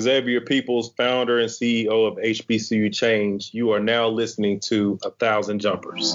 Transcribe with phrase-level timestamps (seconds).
[0.00, 3.50] Xavier Peoples, founder and CEO of HBCU Change.
[3.52, 6.14] You are now listening to A Thousand Jumpers.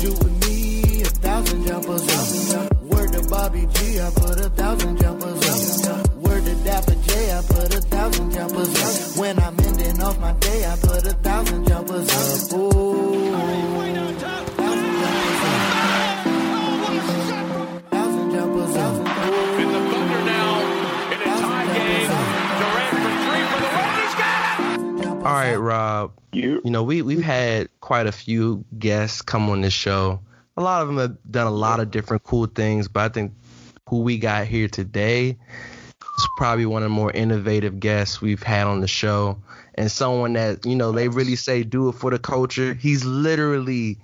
[0.00, 2.54] Shoot with me, a thousand jumpers.
[2.82, 5.88] Word to Bobby G, I put a thousand jumpers.
[6.16, 9.16] Word to Dapper J, I put a thousand jumpers.
[9.16, 9.59] When I'm
[10.10, 12.52] off my day, I put a thousand jumpers up.
[12.58, 13.30] Ooh.
[13.30, 15.30] Thousand jumpers
[17.30, 17.90] up.
[17.90, 19.06] Thousand jumpers up.
[19.60, 20.60] And the Thunder now
[21.12, 22.08] in a tie game.
[22.58, 23.90] Durant for three for the win.
[24.02, 25.06] He's got it.
[25.26, 26.12] All right, Rob.
[26.32, 30.20] You You know, we we've had quite a few guests come on this show.
[30.56, 33.32] A lot of them have done a lot of different cool things, but I think
[33.88, 38.66] who we got here today is probably one of the more innovative guests we've had
[38.66, 39.40] on the show,
[39.80, 42.74] and someone that you know they really say do it for the culture.
[42.74, 43.96] He's literally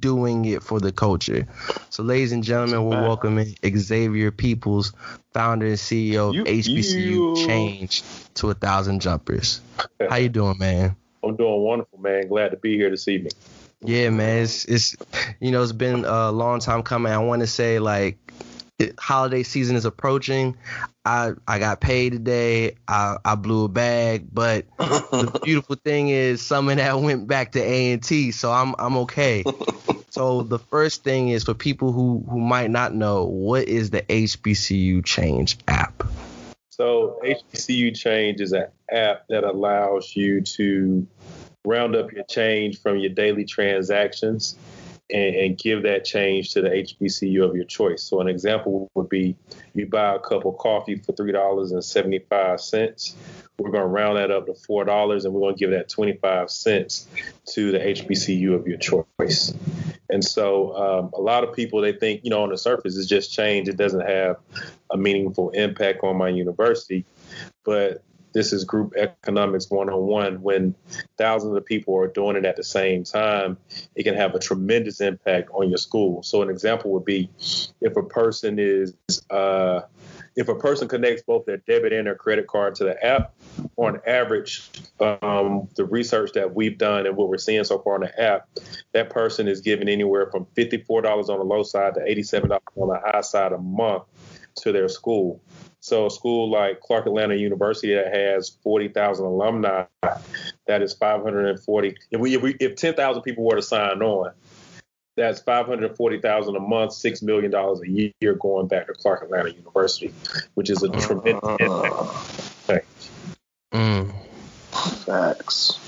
[0.00, 1.46] doing it for the culture.
[1.90, 4.94] So, ladies and gentlemen, we're welcoming Xavier Peoples,
[5.34, 8.02] founder and CEO of You- HBCU you- Change
[8.34, 9.60] to a Thousand Jumpers.
[10.08, 10.96] How you doing, man?
[11.22, 12.28] I'm doing wonderful, man.
[12.28, 13.32] Glad to be here this evening.
[13.82, 14.44] Yeah, man.
[14.44, 14.96] It's, it's
[15.40, 17.12] you know it's been a long time coming.
[17.12, 18.16] I want to say like
[18.78, 20.56] it, holiday season is approaching.
[21.04, 22.76] I I got paid today.
[22.86, 27.52] I I blew a bag, but the beautiful thing is some of that went back
[27.52, 29.44] to A and T, so I'm I'm okay.
[30.10, 34.02] so the first thing is for people who who might not know what is the
[34.02, 36.04] HBCU Change app.
[36.70, 41.06] So HBCU Change is an app that allows you to
[41.64, 44.56] round up your change from your daily transactions
[45.10, 48.02] and, and give that change to the HBCU of your choice.
[48.02, 49.36] So an example would be
[49.74, 53.14] you buy a cup of coffee for three dollars and seventy five cents.
[53.58, 55.88] We're going to round that up to four dollars, and we're going to give that
[55.88, 57.06] twenty five cents
[57.54, 59.54] to the HBCU of your choice.
[60.10, 63.06] And so um, a lot of people they think you know on the surface it's
[63.06, 63.68] just change.
[63.68, 64.36] It doesn't have
[64.90, 67.04] a meaningful impact on my university,
[67.64, 68.02] but
[68.32, 70.74] this is group economics 101 when
[71.16, 73.56] thousands of people are doing it at the same time
[73.94, 76.22] it can have a tremendous impact on your school.
[76.22, 77.30] So an example would be
[77.80, 78.94] if a person is
[79.30, 79.80] uh,
[80.36, 83.34] if a person connects both their debit and their credit card to the app
[83.76, 88.02] on average um, the research that we've done and what we're seeing so far on
[88.02, 88.48] the app
[88.92, 93.00] that person is giving anywhere from $54 on the low side to $87 on the
[93.04, 94.04] high side a month
[94.56, 95.40] to their school
[95.88, 99.84] so a school like Clark Atlanta University that has 40,000 alumni,
[100.66, 101.96] that is 540.
[102.10, 104.32] If we if, we, if 10,000 people were to sign on,
[105.16, 110.14] that's 540,000 a month, six million dollars a year going back to Clark Atlanta University,
[110.54, 111.94] which is a tremendous impact.
[112.66, 113.10] Thanks.
[113.72, 114.14] Mm.
[115.04, 115.80] Facts.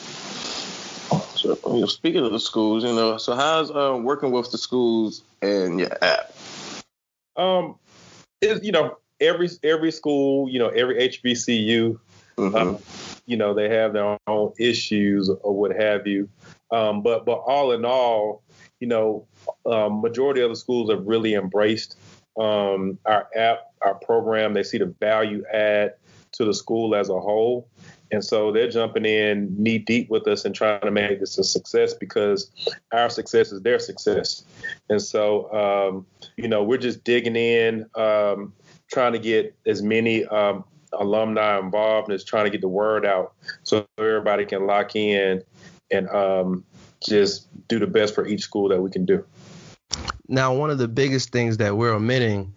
[1.37, 4.59] So, you know, speaking of the schools, you know, so how's uh, working with the
[4.59, 6.34] schools and your app?
[7.37, 7.77] Um,
[8.41, 11.98] it, you know, every every school, you know, every HBCU,
[12.36, 12.54] Mhm.
[12.54, 12.78] um,
[13.26, 16.28] you know, they have their own issues or what have you.
[16.70, 18.42] Um, but but all in all,
[18.81, 19.26] you know,
[19.66, 21.97] um, majority of the schools have really embraced
[22.38, 24.54] um, our app, our program.
[24.54, 25.94] They see the value add
[26.32, 27.69] to the school as a whole.
[28.12, 31.44] And so they're jumping in knee deep with us and trying to make this a
[31.44, 32.50] success because
[32.92, 34.42] our success is their success.
[34.88, 36.06] And so, um,
[36.37, 38.52] you know, we're just digging in, um,
[38.90, 43.06] trying to get as many um, alumni involved and just trying to get the word
[43.06, 45.42] out so everybody can lock in
[45.90, 46.64] and um,
[47.06, 49.25] just do the best for each school that we can do.
[50.28, 52.54] Now, one of the biggest things that we're omitting,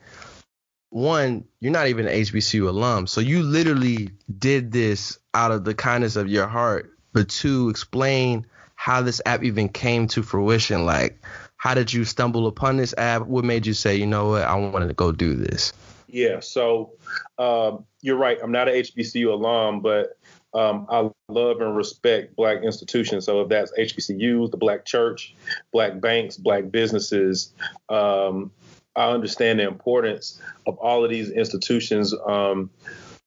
[0.89, 5.73] one, you're not even an HBCU alum, so you literally did this out of the
[5.73, 6.91] kindness of your heart.
[7.13, 8.45] But two, explain
[8.75, 10.85] how this app even came to fruition.
[10.85, 11.23] Like,
[11.57, 13.25] how did you stumble upon this app?
[13.25, 15.73] What made you say, you know what, I wanted to go do this?
[16.13, 16.91] Yeah, so
[17.39, 18.37] um, you're right.
[18.41, 20.15] I'm not an HBCU alum, but
[20.53, 23.25] um, I love and respect black institutions.
[23.25, 25.33] So if that's HBCUs, the black church,
[25.71, 27.51] black banks, black businesses,
[27.89, 28.51] um,
[28.95, 32.69] I understand the importance of all of these institutions um,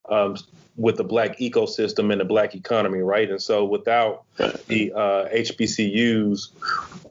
[0.08, 0.36] um,
[0.76, 3.30] with the black ecosystem and the black economy, right?
[3.30, 4.24] And so without
[4.66, 6.48] the uh, HBCUs,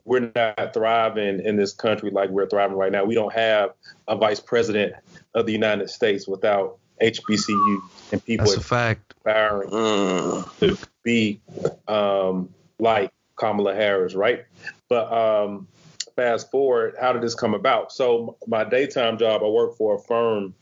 [0.04, 3.04] we're not thriving in this country like we're thriving right now.
[3.04, 3.70] We don't have
[4.06, 4.94] a vice president
[5.34, 7.78] of the United States without HBCU
[8.12, 9.14] and people That's a fact.
[9.18, 10.58] aspiring Mm.
[10.60, 11.40] to be
[11.88, 12.48] um,
[12.78, 14.44] like Kamala Harris, right?
[14.88, 15.66] But um,
[16.14, 17.92] fast forward, how did this come about?
[17.92, 20.54] So my daytime job, I work for a firm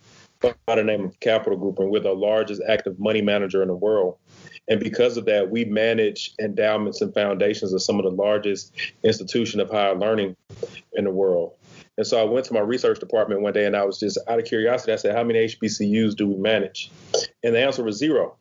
[0.66, 3.74] by the name of Capital Group, and we're the largest active money manager in the
[3.74, 4.18] world.
[4.68, 9.62] And because of that, we manage endowments and foundations of some of the largest institutions
[9.62, 10.36] of higher learning
[10.94, 11.52] in the world.
[11.96, 14.38] And so I went to my research department one day and I was just out
[14.38, 16.90] of curiosity, I said, How many HBCUs do we manage?
[17.42, 18.36] And the answer was zero.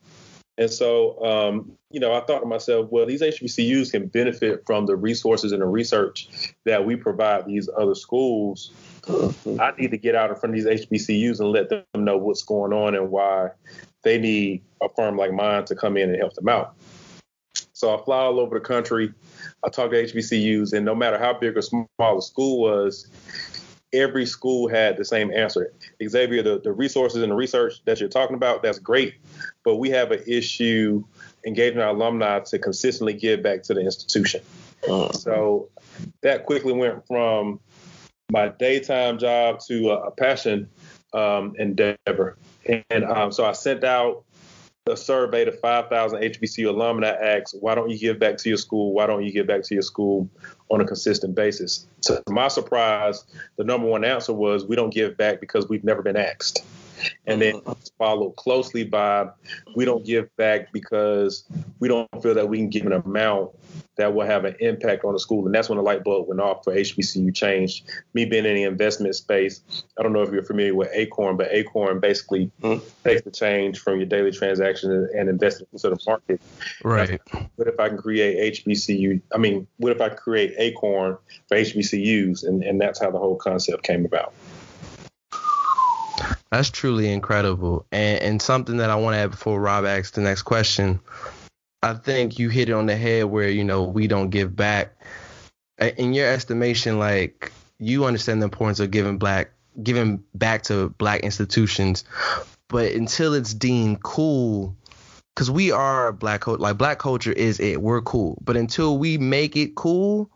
[0.57, 4.85] And so, um, you know, I thought to myself, well, these HBCUs can benefit from
[4.85, 8.71] the resources and the research that we provide these other schools.
[9.07, 12.43] I need to get out in front of these HBCUs and let them know what's
[12.43, 13.49] going on and why
[14.03, 16.75] they need a firm like mine to come in and help them out.
[17.73, 19.13] So I fly all over the country.
[19.63, 23.07] I talk to HBCUs, and no matter how big or small the school was,
[23.91, 25.71] every school had the same answer.
[26.05, 29.15] Xavier, the, the resources and the research that you're talking about, that's great,
[29.63, 31.03] but we have an issue
[31.45, 34.41] engaging our alumni to consistently give back to the institution.
[34.83, 35.15] Mm.
[35.15, 35.69] So
[36.21, 37.59] that quickly went from
[38.33, 40.67] my daytime job to a, a passion
[41.13, 42.37] um, endeavor.
[42.89, 44.23] And um, so I sent out
[44.87, 48.91] a survey to 5,000 HBCU alumni asked, why don't you give back to your school?
[48.91, 50.27] Why don't you give back to your school
[50.69, 51.87] on a consistent basis?
[52.01, 53.23] To my surprise,
[53.57, 56.65] the number one answer was, we don't give back because we've never been asked.
[57.27, 57.61] And then
[57.97, 59.27] followed closely by,
[59.75, 61.45] we don't give back because
[61.79, 63.51] we don't feel that we can give an amount
[63.95, 65.45] that will have an impact on the school.
[65.45, 67.83] And that's when the light bulb went off for HBCU change.
[68.13, 69.61] Me being in the investment space,
[69.99, 72.81] I don't know if you're familiar with Acorn, but Acorn basically Mhm.
[73.03, 76.41] takes the change from your daily transaction and, and invest it into the market.
[76.83, 77.21] Right.
[77.55, 79.21] What if I can create HBCU?
[79.33, 81.17] I mean, what if I create Acorn
[81.47, 82.43] for HBCUs?
[82.47, 84.33] And, and that's how the whole concept came about.
[86.51, 87.85] That's truly incredible.
[87.91, 90.99] And, and something that I want to add before Rob asks the next question.
[91.83, 94.95] I think you hit it on the head where, you know, we don't give back.
[95.97, 99.51] In your estimation, like you understand the importance of giving black
[99.81, 102.05] giving back to black institutions,
[102.69, 104.77] but until it's deemed cool,
[105.35, 108.37] because we are black like black culture is it, we're cool.
[108.45, 110.29] But until we make it cool,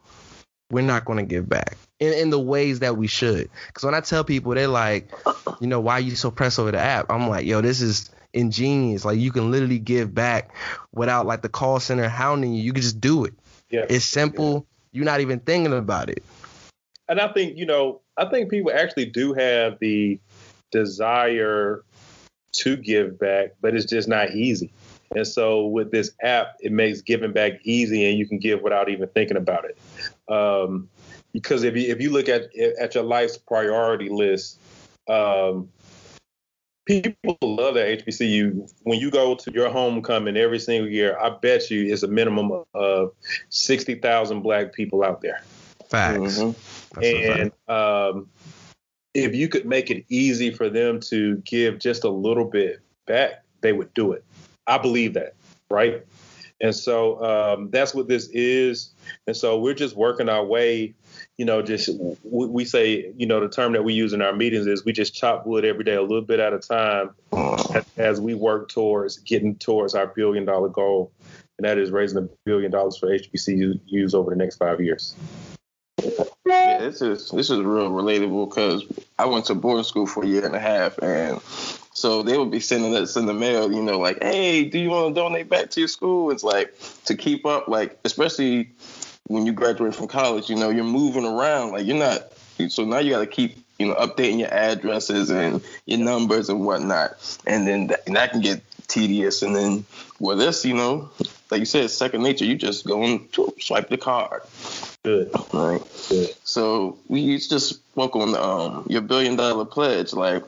[0.70, 3.50] we're not going to give back in, in the ways that we should.
[3.68, 5.12] Because when I tell people, they're like,
[5.60, 7.08] you know, why are you so pressed over the app?
[7.10, 9.06] I'm like, yo, this is ingenious.
[9.06, 10.54] Like you can literally give back
[10.94, 12.64] without like the call center hounding you.
[12.64, 13.34] You can just do it.
[13.70, 13.86] Yeah.
[13.90, 14.66] It's simple.
[14.92, 16.24] You're not even thinking about it.
[17.10, 20.20] and I think you know, I think people actually do have the
[20.72, 21.84] desire
[22.54, 24.72] to give back, but it's just not easy.
[25.16, 28.90] And so with this app, it makes giving back easy, and you can give without
[28.90, 29.78] even thinking about it.
[30.30, 30.90] Um,
[31.34, 34.60] because if you if you look at at your life's priority list,
[35.08, 35.70] um,
[36.86, 38.72] people love that HBCU.
[38.84, 42.64] When you go to your homecoming every single year, I bet you it's a minimum
[42.74, 43.14] of
[43.50, 45.42] sixty thousand black people out there.
[45.90, 46.40] Facts.
[46.40, 46.56] Mhm.
[46.96, 47.54] That's fact.
[47.70, 48.30] And um,
[49.14, 53.44] if you could make it easy for them to give just a little bit back,
[53.62, 54.24] they would do it.
[54.66, 55.34] I believe that,
[55.70, 56.06] right?
[56.62, 58.92] And so um, that's what this is.
[59.26, 60.94] And so we're just working our way.
[61.38, 61.90] You know, just
[62.24, 65.14] we, say, you know, the term that we use in our meetings is we just
[65.14, 67.12] chop wood every day, a little bit at a time,
[67.76, 71.12] as, as we work towards getting towards our billion dollar goal,
[71.58, 75.16] and that is raising a billion dollars for HBCUs over the next five years.
[76.46, 78.86] Yeah, this is this is real relatable because
[79.20, 81.42] I went to boarding school for a year and a half, and
[81.98, 84.92] so they would be sending us in the mail, you know, like, hey, do you
[84.92, 86.30] want to donate back to your school?
[86.30, 88.70] It's like to keep up, like especially
[89.28, 92.32] when you graduate from college, you know, you're moving around, like you're not.
[92.70, 96.66] So now you got to keep, you know, updating your addresses and your numbers and
[96.66, 99.44] whatnot, and then that, and that can get tedious.
[99.44, 99.86] And then
[100.20, 101.10] with this, you know,
[101.52, 102.46] like you said, second nature.
[102.46, 103.28] You just go and
[103.60, 104.42] swipe the card.
[105.04, 105.32] Good.
[105.54, 105.82] Right.
[106.10, 106.30] Good.
[106.44, 110.14] So we just spoke on um, your billion dollar pledge.
[110.14, 110.44] Like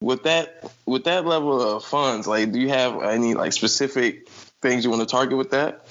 [0.00, 4.28] with that with that level of funds, like do you have any like specific
[4.60, 5.86] things you want to target with that?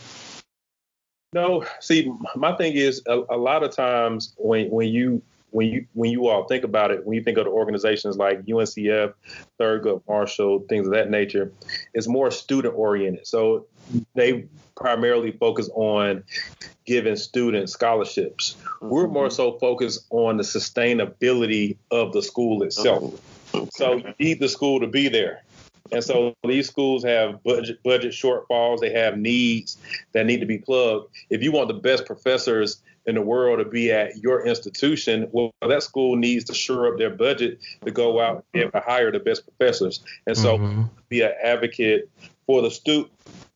[1.34, 5.22] No, see, my thing is a, a lot of times when when you
[5.52, 8.44] when you when you all think about it, when you think of the organizations like
[8.46, 9.14] UNCF,
[9.58, 11.54] Thurgood Marshall, things of that nature,
[11.94, 13.26] it's more student oriented.
[13.28, 13.66] So
[14.14, 14.46] they
[14.76, 16.24] primarily focus on
[16.86, 18.58] giving students scholarships.
[18.82, 19.34] We're more mm-hmm.
[19.34, 23.22] so focused on the sustainability of the school itself.
[23.54, 25.44] Oh, so you need the school to be there.
[25.92, 28.80] And so these schools have budget budget shortfalls.
[28.80, 29.78] They have needs
[30.14, 31.14] that need to be plugged.
[31.30, 35.52] If you want the best professors in the world to be at your institution, well,
[35.68, 39.44] that school needs to shore up their budget to go out and hire the best
[39.46, 40.02] professors.
[40.28, 40.90] And so, Mhm.
[41.10, 42.10] be an advocate
[42.46, 43.10] for the stu-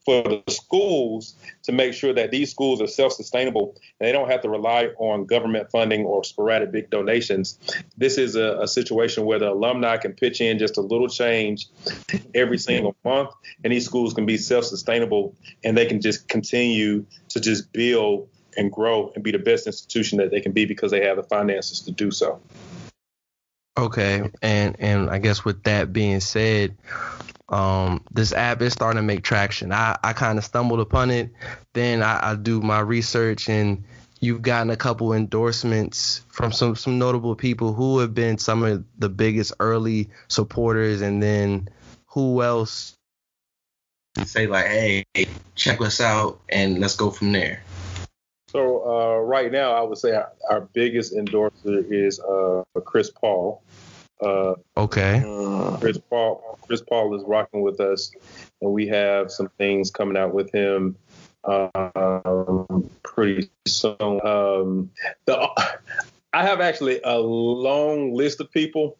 [0.05, 4.41] for the schools to make sure that these schools are self-sustainable and they don't have
[4.41, 7.59] to rely on government funding or sporadic big donations.
[7.97, 11.67] This is a, a situation where the alumni can pitch in just a little change
[12.33, 13.31] every single month,
[13.63, 18.71] and these schools can be self-sustainable and they can just continue to just build and
[18.71, 21.81] grow and be the best institution that they can be because they have the finances
[21.81, 22.39] to do so.
[23.77, 26.77] Okay, and and I guess with that being said,
[27.49, 29.71] um, this app is starting to make traction.
[29.71, 31.31] I, I kind of stumbled upon it,
[31.73, 33.83] then I, I do my research, and
[34.19, 38.83] you've gotten a couple endorsements from some some notable people who have been some of
[38.97, 41.69] the biggest early supporters, and then
[42.07, 42.95] who else?
[44.23, 45.05] Say like, hey,
[45.55, 47.61] check us out, and let's go from there.
[48.49, 53.61] So uh, right now, I would say our, our biggest endorser is uh, Chris Paul.
[54.22, 55.24] Uh, Okay.
[55.25, 58.12] Uh, Chris Paul, Chris Paul is rocking with us,
[58.62, 60.95] and we have some things coming out with him
[61.45, 63.98] um, pretty soon.
[64.01, 64.91] Um,
[65.25, 65.48] the,
[66.34, 68.98] I have actually a long list of people,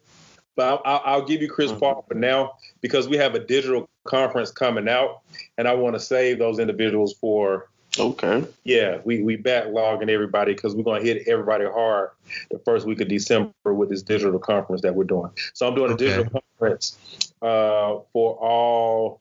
[0.54, 3.88] but I'll, I'll, I'll give you Chris Paul for now because we have a digital
[4.04, 5.20] conference coming out,
[5.58, 8.44] and I want to save those individuals for okay.
[8.64, 12.10] yeah, we we backlogging everybody because we're gonna hit everybody hard
[12.50, 15.30] the first week of December with this digital conference that we're doing.
[15.54, 16.96] So I'm doing a digital conference
[17.42, 19.20] uh, for all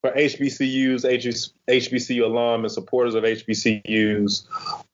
[0.00, 4.46] for HBCUs, HBCU alum, and supporters of HBCUs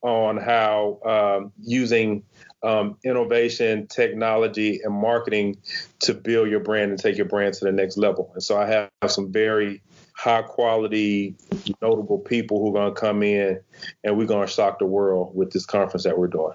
[0.02, 2.22] on how um, using
[2.62, 5.58] um, innovation, technology, and marketing
[6.00, 8.30] to build your brand and take your brand to the next level.
[8.32, 9.82] And so I have some very
[10.14, 11.34] high quality,
[11.82, 13.60] notable people who are going to come in
[14.02, 16.54] and we're going to shock the world with this conference that we're doing.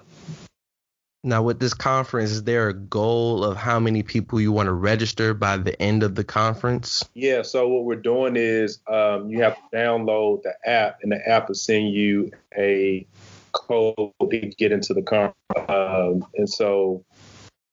[1.22, 4.72] Now, with this conference, is there a goal of how many people you want to
[4.72, 7.04] register by the end of the conference?
[7.12, 11.28] Yeah, so what we're doing is um, you have to download the app, and the
[11.28, 13.06] app will send you a
[13.52, 15.36] code to get into the conference.
[15.68, 17.04] Um, and so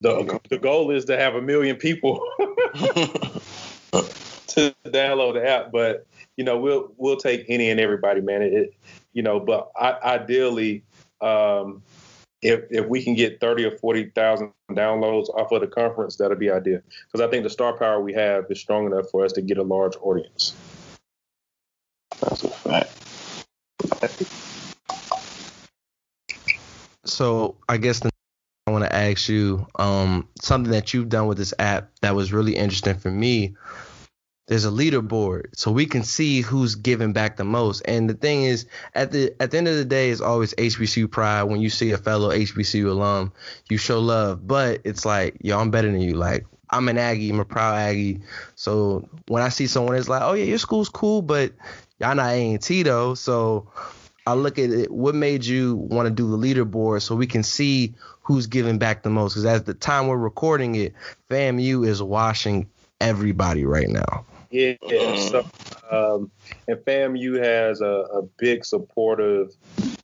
[0.02, 2.22] the, the goal is to have a million people
[4.48, 8.42] to download the app, but you know we'll we'll take any and everybody, man.
[8.42, 8.74] It, it
[9.14, 10.84] you know, but I, ideally,
[11.22, 11.82] um,
[12.42, 16.38] if if we can get thirty or forty thousand downloads off of the conference, that'll
[16.38, 16.82] be ideal.
[17.06, 19.58] Because I think the star power we have is strong enough for us to get
[19.58, 20.56] a large audience.
[22.20, 22.94] That's a fact.
[27.06, 28.10] So, I guess the
[28.68, 32.34] I want to ask you um, something that you've done with this app that was
[32.34, 33.56] really interesting for me.
[34.48, 37.82] There's a leaderboard, so we can see who's giving back the most.
[37.82, 41.12] And the thing is, at the at the end of the day, it's always HBCU
[41.12, 41.44] pride.
[41.44, 43.34] When you see a fellow HBCU alum,
[43.70, 44.48] you show love.
[44.48, 46.14] But it's like, yo, I'm better than you.
[46.14, 48.22] Like, I'm an Aggie, I'm a proud Aggie.
[48.56, 51.52] So when I see someone it's like, oh yeah, your school's cool, but
[52.00, 53.16] y'all not A&T though.
[53.16, 53.70] So
[54.26, 54.92] I look at it.
[54.92, 59.04] What made you want to do the leaderboard so we can see who's giving back
[59.04, 59.34] the most?
[59.34, 60.94] Because at the time we're recording it,
[61.30, 64.26] FAMU is washing everybody right now.
[64.50, 64.76] Yeah.
[65.16, 65.46] So,
[65.92, 66.32] um,
[66.68, 69.52] and FAMU has a, a big supportive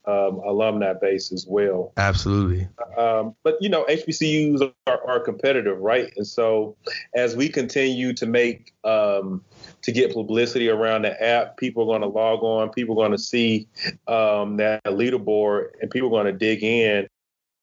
[0.06, 1.94] um, alumni base as well.
[1.98, 2.68] Absolutely.
[2.98, 6.12] Um, but you know, HBCUs are, are competitive, right?
[6.18, 6.76] And so,
[7.16, 9.44] as we continue to make um,
[9.82, 13.18] to get publicity around the app, people are going to log on, people are going
[13.18, 13.68] to see
[14.08, 17.08] um, that leaderboard, and people are going to dig in,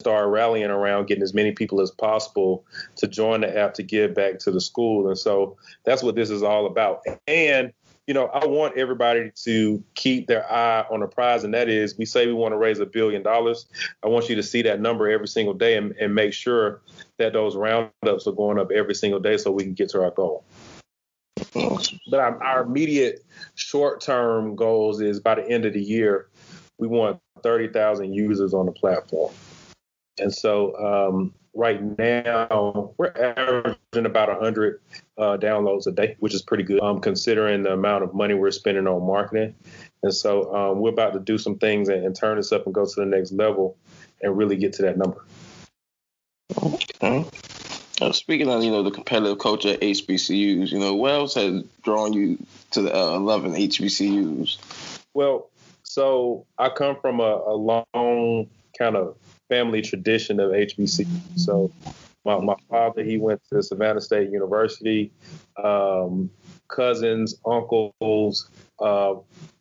[0.00, 2.64] start rallying around getting as many people as possible
[2.97, 5.09] to join the app to give back to the school.
[5.09, 7.02] And so, that's what this is all about.
[7.26, 7.73] And
[8.11, 11.97] you know, I want everybody to keep their eye on the prize, and that is
[11.97, 13.66] we say we want to raise a billion dollars.
[14.02, 16.80] I want you to see that number every single day and, and make sure
[17.19, 20.11] that those roundups are going up every single day so we can get to our
[20.11, 20.45] goal.
[21.54, 26.26] But our, our immediate short term goals is by the end of the year,
[26.78, 29.33] we want 30,000 users on the platform.
[30.21, 34.81] And so um, right now, we're averaging about 100
[35.19, 38.50] uh, downloads a day, which is pretty good um, considering the amount of money we're
[38.50, 39.55] spending on marketing.
[40.03, 42.75] And so um, we're about to do some things and, and turn this up and
[42.75, 43.77] go to the next level
[44.23, 45.25] and really get to that number.
[46.62, 47.25] Okay.
[48.00, 51.62] Uh, speaking of you know the competitive culture at HBCUs, you know what else has
[51.83, 52.39] drawn you
[52.71, 55.00] to the uh, 11 HBCUs?
[55.12, 55.50] Well,
[55.83, 58.49] so I come from a, a long
[58.79, 59.17] kind of
[59.50, 61.07] family tradition of HBC.
[61.37, 61.71] So
[62.25, 65.11] my, my father, he went to Savannah State University.
[65.62, 66.30] Um,
[66.69, 69.14] cousins, uncles, uh,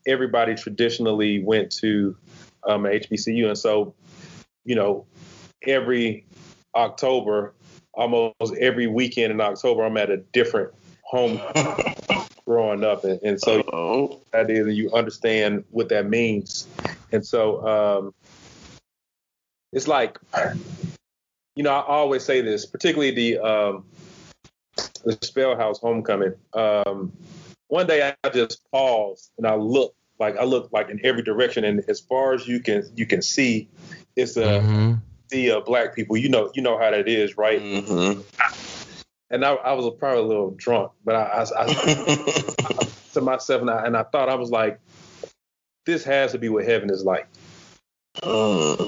[0.08, 2.16] everybody traditionally went to
[2.66, 3.94] um, HBCU, and so
[4.64, 5.06] you know
[5.68, 6.26] every
[6.76, 7.54] October,
[7.94, 11.42] almost every weekend in October, I'm at a different home
[12.46, 16.68] growing up, and, and so Oh, that is, and you understand what that means.
[17.12, 18.14] And so um,
[19.72, 20.20] it's like,
[21.56, 23.86] you know, I always say this, particularly the um,
[25.04, 26.34] the Spell House homecoming.
[26.54, 27.12] Um,
[27.68, 31.64] one day I just paused and I looked like I looked like in every direction,
[31.64, 33.70] and as far as you can you can see,
[34.16, 35.02] it's a Mhm.
[35.32, 36.18] sea of black people.
[36.18, 37.62] You know, you know how that is, right?
[37.62, 38.24] mhm.
[39.32, 43.70] And I, I was probably a little drunk, but I, I, I to myself and
[43.70, 44.80] I, and I thought I was like,
[45.86, 47.28] this has to be what heaven is like.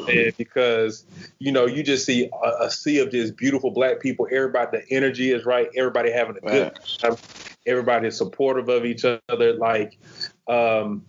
[0.09, 1.05] And because
[1.39, 4.27] you know you just see a, a sea of just beautiful black people.
[4.31, 5.69] Everybody the energy is right.
[5.75, 7.15] Everybody having a good time.
[7.65, 9.53] Everybody is supportive of each other.
[9.53, 9.97] Like
[10.47, 11.05] um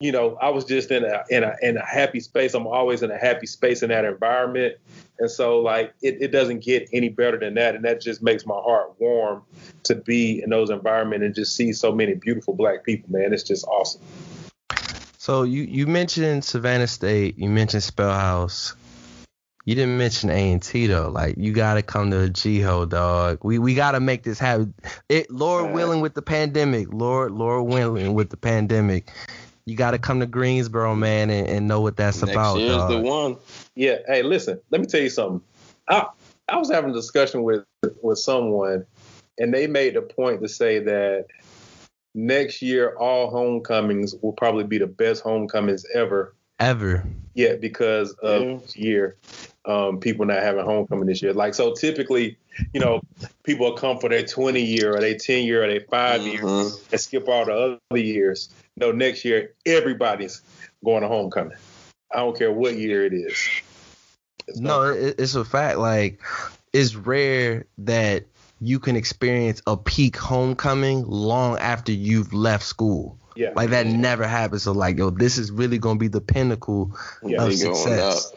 [0.00, 2.54] you know i was just in a in a in a happy space.
[2.54, 4.76] I'm always in a happy space in that environment.
[5.18, 7.74] And so like it, it doesn't get any better than that.
[7.74, 9.42] And that just makes my heart warm
[9.84, 13.34] to be in those environments and just see so many beautiful black people man.
[13.34, 14.00] It's just awesome
[15.20, 18.74] So you you mentioned Savannah State, you mentioned Spellhouse.
[19.66, 21.10] You didn't mention A and T though.
[21.10, 23.40] Like you gotta come to GHO, dog.
[23.42, 24.72] We we gotta make this happen.
[25.10, 26.88] It Lord willing with the pandemic.
[26.90, 29.10] Lord Lord willing with the pandemic.
[29.66, 32.90] You gotta come to Greensboro, man, and, and know what that's Next about, year's dog.
[32.90, 33.36] the one.
[33.74, 33.96] Yeah.
[34.06, 34.58] Hey, listen.
[34.70, 35.42] Let me tell you something.
[35.86, 36.06] I
[36.48, 37.66] I was having a discussion with
[38.00, 38.86] with someone,
[39.36, 41.26] and they made a point to say that
[42.14, 46.34] next year all homecomings will probably be the best homecomings ever.
[46.58, 47.04] Ever.
[47.34, 48.58] Yeah, because of Yeah.
[48.58, 49.16] this year,
[49.64, 51.32] um, people not having homecoming this year.
[51.32, 52.36] Like so, typically,
[52.72, 53.00] you know,
[53.44, 56.40] people will come for their 20 year or their 10 year or their 5 year
[56.40, 56.92] Mhm.
[56.92, 58.48] and skip all the other years.
[58.76, 60.42] No, next year everybody's
[60.84, 61.56] going to homecoming.
[62.12, 63.36] I don't care what year it is.
[64.48, 65.78] It's No, it, it's a fact.
[65.78, 66.20] Like,
[66.72, 68.24] it's rare that
[68.60, 73.18] you can experience a peak homecoming long after you've left school.
[73.36, 73.52] Yeah.
[73.54, 74.64] Like that never happens.
[74.64, 76.94] So like, yo, this is really gonna be the pinnacle
[77.24, 78.32] Yeah, of success.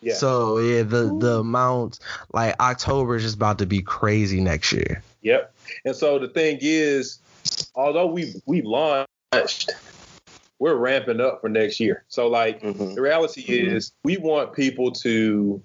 [0.00, 0.14] Yeah.
[0.14, 1.98] So yeah, the the amount
[2.32, 5.02] like October is just about to be crazy next year.
[5.22, 5.52] Yep.
[5.84, 7.18] And so the thing is,
[7.74, 9.72] although we we launched,
[10.58, 12.04] we're ramping up for next year.
[12.08, 12.94] So like Mhm.
[12.94, 15.60] the reality is we want people to,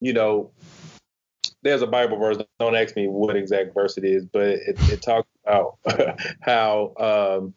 [0.00, 0.50] you know,
[1.66, 2.38] there's a Bible verse.
[2.60, 5.78] Don't ask me what exact verse it is, but it, it talks about
[6.40, 7.54] how um,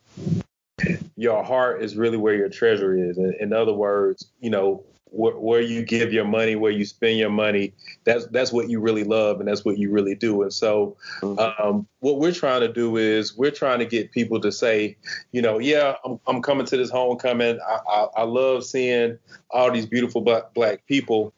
[1.15, 3.17] your heart is really where your treasure is.
[3.17, 7.17] In, in other words, you know, where, where you give your money, where you spend
[7.17, 10.43] your money, that's that's what you really love, and that's what you really do.
[10.43, 14.51] And so, um, what we're trying to do is we're trying to get people to
[14.51, 14.97] say,
[15.31, 17.59] you know, yeah, I'm, I'm coming to this homecoming.
[17.67, 19.17] I, I, I love seeing
[19.49, 21.33] all these beautiful black, black people,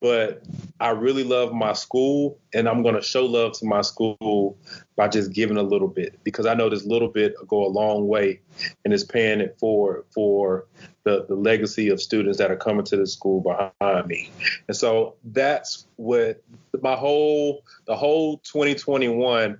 [0.00, 0.42] but
[0.78, 4.58] I really love my school, and I'm going to show love to my school
[4.94, 7.68] by just giving a little bit because I know this little bit will go a
[7.68, 8.40] long way,
[8.84, 10.66] and it's paying it forward for
[11.04, 14.30] the, the legacy of students that are coming to the school behind me.
[14.68, 16.42] And so that's what
[16.82, 19.58] my whole the whole 2021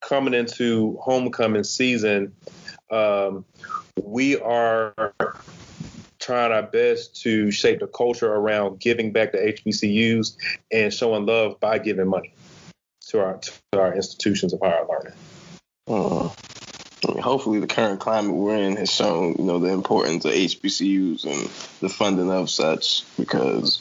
[0.00, 2.34] coming into homecoming season,
[2.90, 3.44] um,
[4.02, 5.14] we are
[6.28, 10.36] trying our best to shape the culture around giving back to HBCUs
[10.70, 12.34] and showing love by giving money
[13.06, 13.38] to our
[13.72, 15.14] to our institutions of higher learning.
[15.86, 16.28] Uh,
[17.22, 21.48] hopefully, the current climate we're in has shown, you know, the importance of HBCUs and
[21.80, 23.04] the funding of such.
[23.16, 23.80] Because,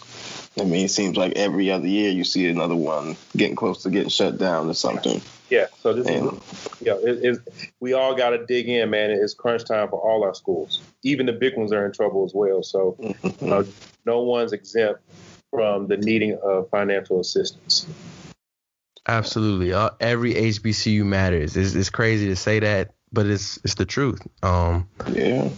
[0.58, 3.90] I mean, it seems like every other year you see another one getting close to
[3.90, 5.22] getting shut down or something.
[5.50, 7.40] Yeah, so this And is yeah, it, it's,
[7.80, 9.12] we all got to dig in, man.
[9.12, 10.82] It's crunch time for all our schools.
[11.04, 12.64] Even the big ones are in trouble as well.
[12.64, 13.66] So you know,
[14.06, 15.02] no one's exempt
[15.50, 17.88] from the needing of financial assistance.
[19.08, 19.72] Absolutely.
[19.72, 21.56] Uh, every HBCU matters.
[21.56, 24.20] It's, it's crazy to say that, but it's it's the truth.
[24.44, 25.50] Um, yeah,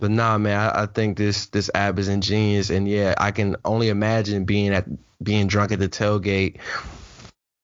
[0.00, 3.56] but nah, man, I, I think this this app is ingenious, and yeah, I can
[3.64, 4.86] only imagine being at
[5.22, 6.60] being drunk at the tailgate.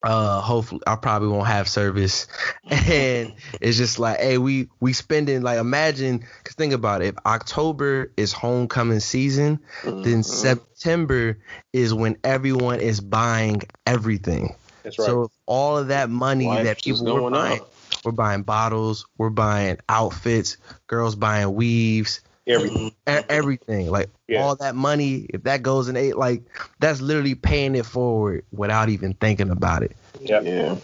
[0.05, 2.27] Uh, hopefully, I probably won't have service,
[2.71, 7.09] and it's just like, hey, we we spending like imagine, cause think about it.
[7.09, 10.25] If October is homecoming season, then Mhm.
[10.25, 11.39] September
[11.73, 14.55] is when everyone is buying everything.
[14.83, 15.07] That's right.
[15.07, 17.73] So all of that money that people were buying, up.
[18.05, 22.89] we're buying bottles, we're buying outfits, girls buying weaves, Everything.
[23.09, 23.91] e- everything.
[23.91, 24.43] Like Yeah.
[24.43, 26.43] all that money, if that goes in eight, like
[26.81, 29.97] that's literally paying it forward without even thinking about it.
[30.21, 30.77] Yeah, yeah.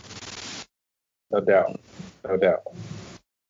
[1.31, 1.81] no doubt,
[2.27, 2.63] no doubt.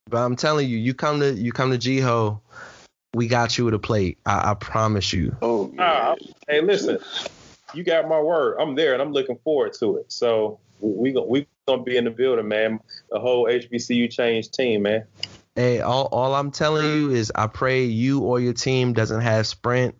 [0.08, 2.40] But I'm telling you, you come to you come to Jiho,
[3.14, 4.18] we got you with a plate.
[4.26, 5.36] I, I promise you.
[5.42, 6.32] Oh, Ah, yeah.
[6.48, 6.98] hey, listen,
[7.74, 8.58] you got my word.
[8.60, 10.12] I'm there, and I'm looking forward to it.
[10.12, 12.80] So we gon- we gonna be in the building, man.
[13.10, 15.04] The whole HBCU change team, man.
[15.56, 19.46] Hey, all all I'm telling you is I pray you or your team doesn't have
[19.46, 19.96] Sprint,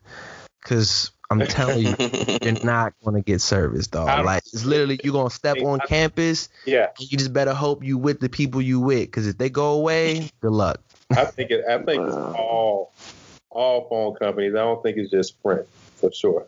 [0.64, 1.94] cause I'm telling you,
[2.42, 4.08] you're not gonna get service, dog.
[4.08, 6.48] I- Like it's literally you're gonna step on I- campus.
[6.66, 9.72] Yeah, You just better hope you with the people you with, cause if they go
[9.74, 10.80] away, good luck.
[11.10, 11.64] I think it.
[11.68, 12.92] I think it's all
[13.50, 14.54] all phone companies.
[14.54, 16.46] I don't think it's just Sprint for sure.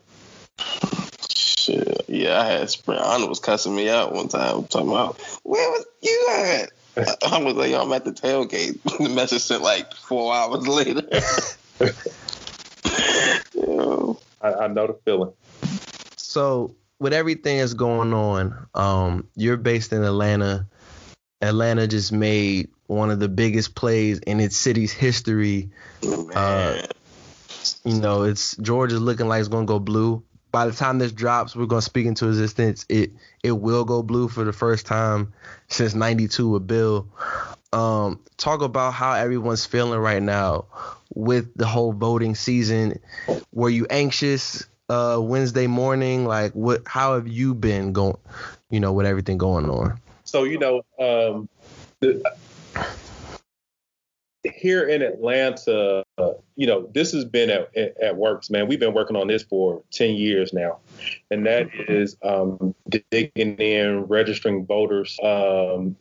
[1.35, 2.05] Shit.
[2.07, 3.01] Yeah, I had Sprint.
[3.01, 6.71] Anna was cussing me out one time, I'm talking about where was you at?
[7.25, 8.79] I was like, I'm at the tailgate.
[9.03, 11.01] The message sent like four hours later.
[13.53, 14.19] Yo.
[14.41, 15.33] I, I know the feeling.
[16.17, 20.67] So with everything that's going on, um, you're based in Atlanta.
[21.41, 25.71] Atlanta just made one of the biggest plays in its city's history.
[26.03, 26.85] Man.
[27.83, 30.23] You know, it's Georgia's looking like it's gonna go blue.
[30.53, 32.85] By the time this drops, we're gonna speak into existence.
[32.87, 33.11] It
[33.41, 35.33] it will go blue for the first time
[35.67, 37.07] since '92 with Bill.
[37.73, 40.65] Um, talk about how everyone's feeling right now
[41.15, 42.99] with the whole voting season.
[43.51, 46.27] Were you anxious uh, Wednesday morning?
[46.27, 46.83] Like, what?
[46.85, 48.17] How have you been going?
[48.69, 49.99] You know, with everything going on.
[50.23, 51.49] So you know, um,
[54.43, 58.67] here in Atlanta, uh, you know, this has been at, at, at Works, man.
[58.67, 60.79] We've been working on this for ten years now,
[61.31, 65.95] and that is um, digging in, registering voters, um,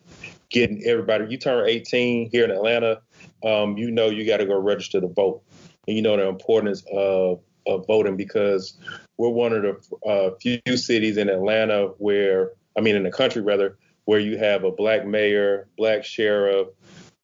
[0.50, 1.26] getting everybody.
[1.31, 3.00] You turn 18 here in Atlanta,
[3.44, 5.42] um, you know you got to go register to vote,
[5.87, 8.76] and you know the importance of of voting because
[9.18, 13.40] we're one of the uh, few cities in Atlanta where, I mean, in the country
[13.40, 16.68] rather, where you have a black mayor, black sheriff,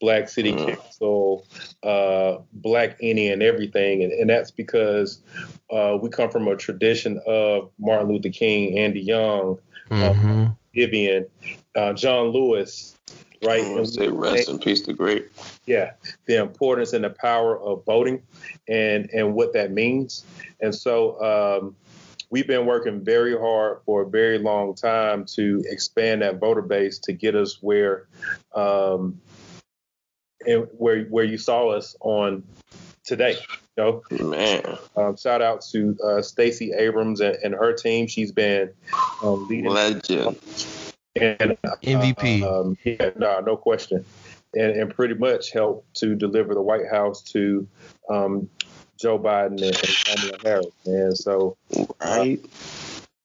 [0.01, 0.77] black city Mm.
[0.77, 1.47] council,
[1.83, 5.21] uh, black any and everything, and, and that's because
[5.71, 9.59] uh, we come from a tradition of Martin Luther King, Andy Young,
[9.89, 11.27] hmm Vivian,
[11.75, 12.97] uh, John Lewis,
[13.43, 13.65] right?
[13.65, 15.29] I want say rest in peace to great.
[15.67, 15.93] yeah,
[16.27, 18.23] the importance and the power of voting
[18.69, 20.25] and and what that means.
[20.61, 21.75] And so um,
[22.31, 26.99] we've been working very hard for a very long time to expand that voter base
[27.01, 28.07] to get us where
[28.55, 29.21] um,
[30.47, 32.43] and where where you saw us on
[33.05, 33.37] today.
[33.77, 38.07] You know, Man, um, shout out to uh, Stacey Abrams and, and her team.
[38.07, 38.73] She's been
[39.23, 40.37] um, leading legend.
[41.17, 42.43] and MVP.
[42.43, 44.05] Um, yeah, no, no question,
[44.55, 47.67] and and pretty much helped to deliver the White House to
[48.11, 48.49] um,
[48.99, 50.67] Joe Biden and, and Kamala Harris.
[50.87, 51.57] And so,
[52.01, 52.41] Right?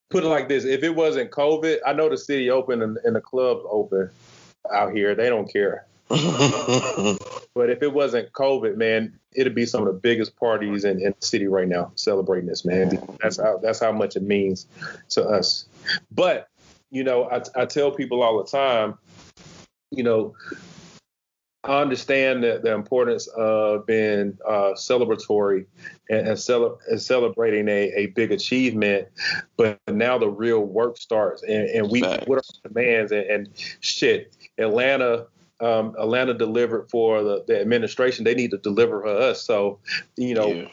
[0.10, 3.16] put it like this: if it wasn't COVID, I know the city open and, and
[3.16, 4.10] the clubs open
[4.72, 5.16] out here.
[5.16, 5.86] They don't care.
[7.56, 11.14] But if it wasn't COVID, man, it'd be some of the biggest parties in, in
[11.20, 13.00] the city right now celebrating this, man.
[13.22, 14.66] That's how that's how much it means
[15.10, 15.66] to us.
[16.12, 16.48] But
[16.90, 18.98] you know, I, I tell people all the time,
[19.92, 20.34] you know,
[21.64, 25.66] I understand that the importance of being uh, celebratory
[26.10, 29.08] and, and, cele- and celebrating a, a big achievement,
[29.58, 33.50] but now the real work starts, and, and we what are our demands and, and
[33.80, 34.36] shit.
[34.58, 35.28] Atlanta,
[35.60, 38.24] um, Atlanta delivered for the, the administration.
[38.26, 39.44] They need to deliver for us.
[39.44, 39.80] So,
[40.18, 40.68] you know, Yeah.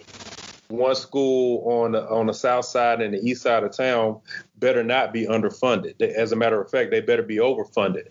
[0.68, 4.20] one school on the, on the south side and the east side of town
[4.56, 5.98] better not be underfunded.
[5.98, 8.08] They- As a matter of fact, they better be overfunded,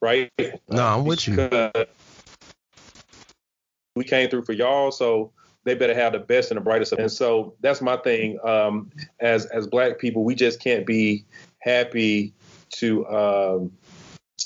[0.00, 0.30] right?
[0.68, 1.70] No, I'm with you.
[3.96, 5.32] We came through for y'all, so
[5.64, 6.92] they better have the best and the brightest.
[6.92, 8.38] And so that's my thing.
[8.44, 11.24] Um, as as black people, we just can't be
[11.58, 12.32] happy
[12.76, 13.72] to um,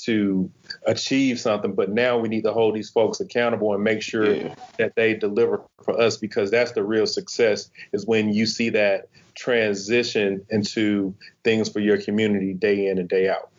[0.05, 0.51] to
[0.85, 4.55] achieve something, but now we need to hold these folks accountable and make sure Yeah.
[4.77, 9.09] that they deliver for us because that's the real success is when you see that
[9.35, 13.49] transition into things for your community day in and day out.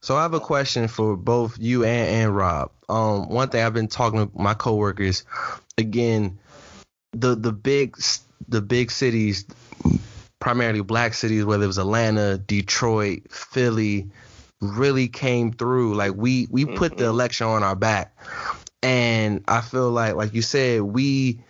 [0.00, 2.70] So I have a question for both you and, and Rob.
[2.88, 5.24] Um, one thing I've been talking to my coworkers,
[5.78, 6.38] again,
[7.12, 7.96] the the big
[8.48, 9.46] the big cities,
[10.38, 14.08] primarily black cities, whether it was Atlanta, Detroit, Philly,
[14.60, 15.94] really came through.
[15.94, 17.10] Like we we put the mm-hmm.
[17.10, 18.16] election on our back,
[18.82, 21.40] and I feel like like you said we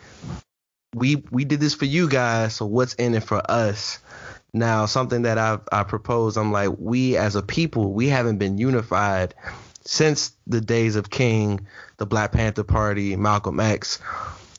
[0.95, 2.55] we we did this for you guys.
[2.55, 3.99] So what's in it for us?
[4.53, 8.57] Now, something that I've I propose, I'm like, we as a people, we haven't been
[8.57, 9.35] unified
[9.85, 11.67] since the days of King,
[11.99, 14.01] the Black Panther Party, Malcolm X.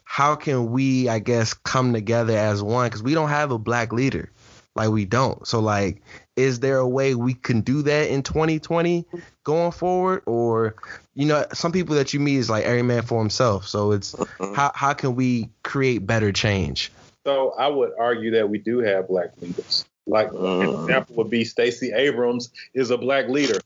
[0.03, 2.87] How can we, I guess, come together as one?
[2.87, 4.31] Because we don't have a black leader.
[4.77, 5.45] Like we don't.
[5.47, 6.03] So like,
[6.35, 9.05] is there a way we can do that in 2020
[9.43, 10.21] going forward?
[10.27, 10.75] Or,
[11.15, 13.67] you know, some people that you meet is like every man for himself.
[13.67, 14.15] So it's
[14.55, 16.91] how how can we create better change?
[17.25, 19.83] So I would argue that we do have black leaders.
[20.05, 20.83] Like an mm.
[20.83, 23.59] example would be Stacey Abrams is a black leader.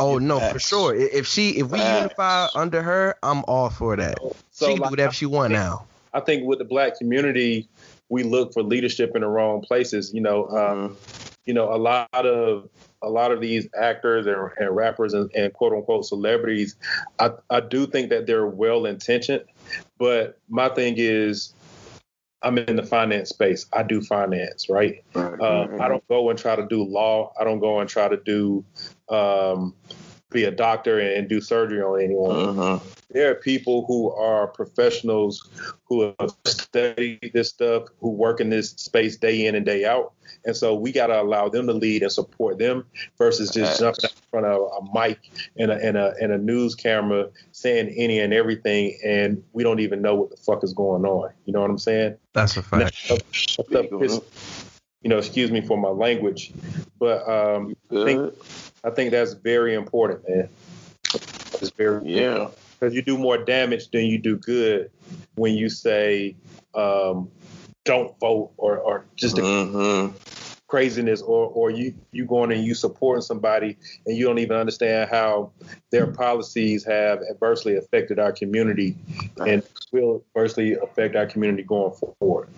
[0.00, 0.94] Oh no, for sure.
[0.96, 2.00] If she if we Facts.
[2.02, 4.18] unify under her, I'm all for that.
[4.50, 5.86] So she can do like, whatever she want now.
[6.12, 7.68] I think with the black community,
[8.08, 10.12] we look for leadership in the wrong places.
[10.14, 10.96] You know, um,
[11.44, 12.68] you know, a lot of
[13.02, 16.76] a lot of these actors and, and rappers and, and quote unquote celebrities,
[17.18, 19.44] I, I do think that they're well intentioned,
[19.98, 21.52] but my thing is,
[22.42, 23.66] I'm in the finance space.
[23.72, 25.02] I do finance, right?
[25.40, 27.32] Um, I don't go and try to do law.
[27.40, 28.64] I don't go and try to do
[29.08, 29.74] um,
[30.30, 32.82] be a doctor and do surgery on anyone Mhm.
[33.10, 35.48] There are people who are professionals
[35.84, 40.12] who have studied this stuff, who work in this space day in and day out.
[40.44, 42.84] And so we got to allow them to lead and support them
[43.16, 44.02] versus just Facts.
[44.02, 45.18] jumping out in front of a mic
[45.56, 48.98] and a, and, a, and a news camera saying any and everything.
[49.04, 51.30] And we don't even know what the fuck is going on.
[51.44, 52.16] You know what I'm saying?
[52.32, 52.96] That's a And that fact.
[52.96, 54.20] stuff- that stuff piss-
[55.02, 56.52] you know, excuse me for my language,
[56.98, 58.34] but um, Good.
[58.82, 60.48] I think that's very important, man.
[61.14, 62.48] It's very Yeah.
[62.78, 64.90] Because you do more damage than you do good
[65.36, 66.36] when you say
[66.74, 67.30] um,
[67.84, 70.12] don't vote or, or just Mhm.
[70.68, 75.08] craziness or, or you you going and you supporting somebody and you don't even understand
[75.08, 75.52] how
[75.92, 78.96] their policies have adversely affected our community
[79.46, 79.62] and
[79.92, 82.48] will adversely affect our community going forward.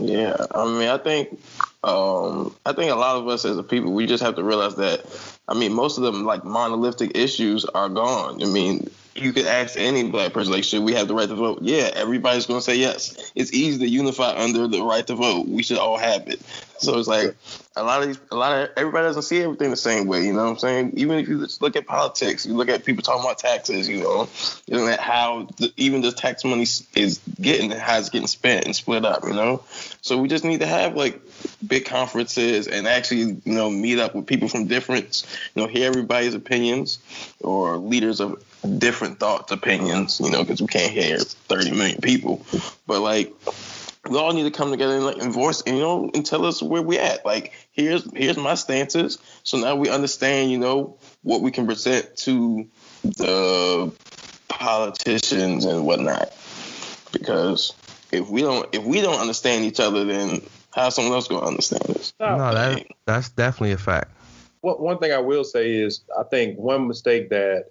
[0.00, 1.40] Yeah, I mean, I think,
[1.84, 4.76] um, I think a lot of us as a people, we just have to realize
[4.76, 5.04] that.
[5.48, 8.42] I mean, most of them like monolithic issues are gone.
[8.42, 11.34] I mean, you could ask any black person, like, should we have the right to
[11.34, 11.60] vote?
[11.62, 13.32] Yeah, everybody's gonna say yes.
[13.34, 15.48] It's easy to unify under the right to vote.
[15.48, 16.40] We should all have it.
[16.78, 17.36] So it's like
[17.76, 20.26] a lot of these, a lot of everybody doesn't see everything the same way.
[20.26, 20.94] You know what I'm saying?
[20.96, 23.88] Even if you just look at politics, you look at people talking about taxes.
[23.88, 24.28] You know,
[24.66, 28.74] you know how the, even the tax money is getting, how it's getting spent and
[28.74, 29.24] split up.
[29.24, 29.62] You know,
[30.00, 31.20] so we just need to have like
[31.66, 35.86] big conferences and actually, you know, meet up with people from different, you know, hear
[35.86, 36.98] everybody's opinions
[37.40, 38.42] or leaders of
[38.78, 40.20] different thoughts, opinions.
[40.20, 42.44] You know, because we can't hear 30 million people,
[42.86, 43.32] but like
[44.08, 46.62] we all need to come together and like and voice, you know, and tell us
[46.62, 47.24] where we at.
[47.24, 49.18] Like, here's here's my stances.
[49.44, 52.66] So now we understand, you know, what we can present to
[53.02, 53.92] the
[54.48, 56.32] politicians and whatnot.
[57.12, 57.74] Because
[58.10, 60.42] if we don't if we don't understand each other, then
[60.74, 62.12] how's someone else gonna understand us?
[62.18, 64.10] No, that that's definitely a fact.
[64.62, 67.66] One, one thing I will say is I think one mistake that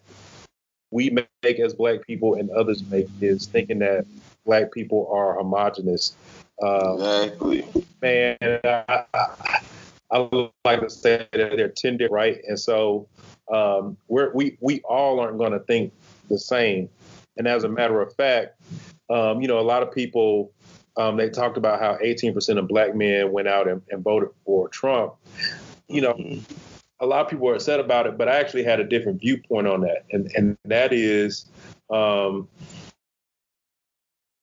[0.92, 1.10] we
[1.44, 4.06] make as black people and others make is thinking that
[4.46, 6.16] black people are homogenous.
[6.62, 7.66] Um, Exactly.
[8.02, 9.60] man, I, I,
[10.12, 12.40] I would like to say that they're tender, right?
[12.48, 13.08] And so
[13.52, 15.94] um, we're, we we all aren't going to think
[16.30, 16.90] the same.
[17.38, 18.62] And as a matter of fact,
[19.10, 20.52] um, you know, a lot of people
[20.98, 24.68] um, they talked about how 18% of black men went out and, and voted for
[24.70, 25.14] Trump.
[25.88, 26.40] You know,
[27.02, 29.68] a lot of people are upset about it, but I actually had a different viewpoint
[29.68, 31.46] on that, and and that is.
[31.90, 32.48] Um,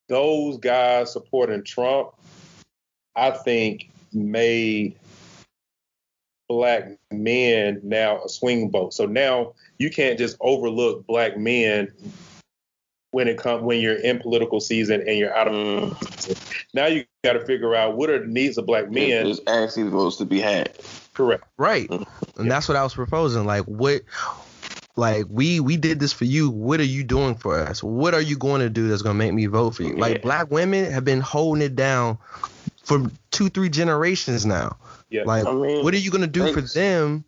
[0.08, 2.10] those guys supporting Trump,
[3.14, 4.96] I think, made
[6.48, 8.94] black men now a swing vote.
[8.94, 11.92] So now you can't just overlook black men
[13.10, 17.04] when it comes when you're in political season and you're out of Mm, now you
[17.24, 19.24] got to figure out what are the needs of black men.
[19.24, 20.72] there's actually votes to be had.
[21.14, 21.44] Correct.
[21.56, 21.90] Right.
[22.38, 23.44] And that's what I was proposing.
[23.44, 24.02] Like what
[24.96, 26.50] like we we did this for you.
[26.50, 27.82] What are you doing for us?
[27.82, 29.96] What are you going to do that's going to make me vote for you?
[29.96, 30.22] Like Yeah.
[30.22, 32.18] black women have been holding it down
[32.82, 34.76] for 2 3 generations now.
[35.10, 35.22] Yeah.
[35.24, 37.24] Like I mean, what are you going to do for them?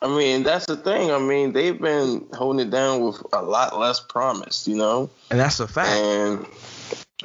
[0.00, 1.10] I mean, that's the thing.
[1.10, 5.10] I mean, they've been holding it down with a lot less promise, you know.
[5.30, 5.90] And that's a fact.
[5.90, 6.46] And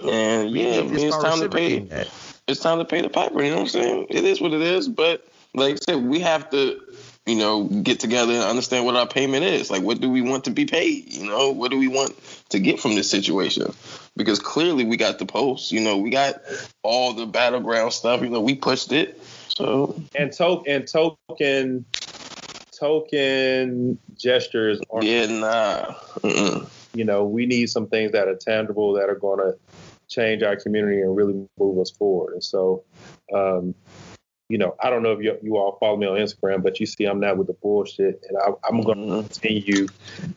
[0.04, 1.80] and yeah, I mean, it's time to pay.
[1.80, 2.10] that.
[2.48, 3.42] It's time to pay the piper.
[3.44, 4.08] You know what I'm saying?
[4.10, 4.90] It is what it is.
[4.90, 6.82] But like I said, we have to,
[7.26, 9.70] you know, get together and understand what our payment is.
[9.70, 11.14] Like, what do we want to be paid?
[11.14, 12.16] You know, what do we want
[12.50, 13.74] to get from this situation?
[14.16, 15.72] Because clearly, we got the post.
[15.72, 16.42] You know, we got
[16.82, 18.22] all the battleground stuff.
[18.22, 19.20] You know, we pushed it.
[19.50, 21.86] So And to- and token
[22.72, 25.94] token gestures are yeah, nah.
[26.22, 26.68] Mm-mm.
[26.94, 29.58] you know, we need some things that are tangible that are going to
[30.10, 32.34] change our community and really move us forward.
[32.34, 32.84] And so,
[33.34, 33.74] um,
[34.54, 36.86] you know, I don't know if you, you all follow me on Instagram, but you
[36.86, 39.88] see I'm not with the bullshit, and I, I'm going to continue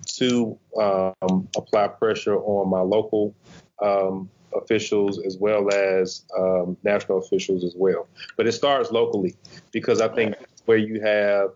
[0.06, 3.34] to um, apply pressure on my local
[3.82, 8.08] um, officials as well as um, national officials as well.
[8.38, 9.36] But it starts locally
[9.70, 11.50] because I think where you have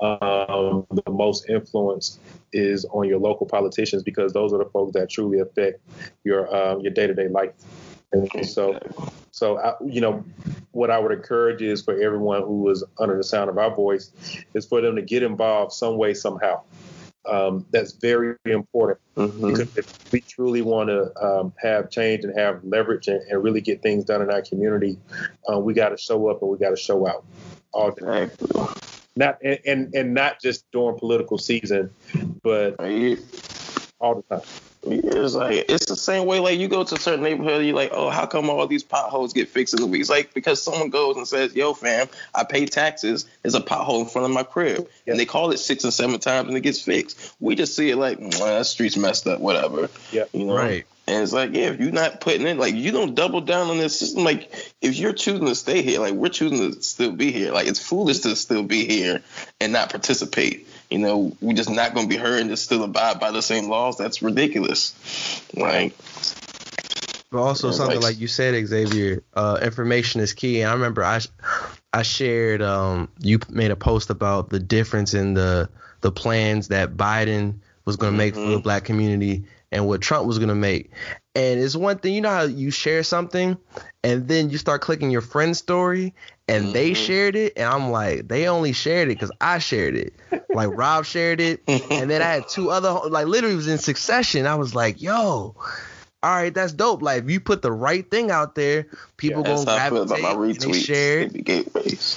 [0.00, 2.20] um, the most influence
[2.54, 5.78] is on your local politicians because those are the folks that truly affect
[6.24, 7.52] your um, your day to day life.
[8.12, 8.78] And so,
[9.30, 10.24] so I, you know,
[10.72, 14.10] what I would encourage is for everyone who is under the sound of our voice,
[14.54, 16.60] is for them to get involved some way somehow.
[17.24, 19.46] Um, that's very important Mm-hmm.
[19.50, 23.60] because if we truly want to um, have change and have leverage and, and really
[23.60, 24.98] get things done in our community,
[25.52, 27.22] uh, we got to show up and we got to show out
[27.72, 28.22] all day.
[28.22, 28.66] Exactly.
[29.14, 31.90] Not and, and and not just during political season,
[32.42, 33.18] but Right.
[34.00, 34.46] all the time.
[34.84, 36.40] It's like it's the same way.
[36.40, 39.32] Like you go to a certain neighborhood, you're like, oh, how come all these potholes
[39.32, 40.00] get fixed in the week?
[40.00, 43.26] It's like because someone goes and says, yo, fam, I pay taxes.
[43.42, 45.12] There's a pothole in front of my crib, Yeah.
[45.12, 47.34] and they call it six and seven times, and it gets fixed.
[47.38, 49.88] We just see it like, "Mwah, that street's messed up, whatever.
[50.10, 50.24] Yeah.
[50.32, 50.54] You know.
[50.56, 50.84] Right.
[51.08, 53.78] And it's like, yeah, if you're not putting in, like, you don't double down on
[53.78, 54.22] this system.
[54.22, 57.52] Like, if you're choosing to stay here, like, we're choosing to still be here.
[57.52, 59.20] Like, it's foolish to still be here
[59.60, 60.68] and not participate.
[60.92, 63.40] You know, we're just not going to be heard and just still abide by the
[63.42, 63.96] same laws.
[63.96, 64.94] That's ridiculous.
[65.56, 65.94] Like,
[67.30, 70.60] But also Yeah, something like- like you said, Xavier, uh, information is key.
[70.60, 71.20] And I remember I
[71.94, 75.68] I shared um, you made a post about the difference in the
[76.02, 77.54] the plans that Biden
[77.86, 78.62] was going to make for the Mhm.
[78.62, 80.90] black community and what Trump was going to make.
[81.34, 83.56] And it's one thing, you know how you share something
[84.04, 86.14] and then you start clicking your friend's story
[86.48, 86.96] and they Mhm.
[86.96, 90.14] shared it and I'm like, they only shared it because I shared it.
[90.52, 93.78] Like Rob shared it and then I had two other like literally it was in
[93.78, 94.46] succession.
[94.46, 95.54] I was like, yo,
[96.22, 97.02] all right, that's dope.
[97.02, 100.02] Like if you put the right thing out there, people that's gonna how I feel
[100.02, 100.74] about my and retweets.
[100.74, 102.16] share They it, gateways.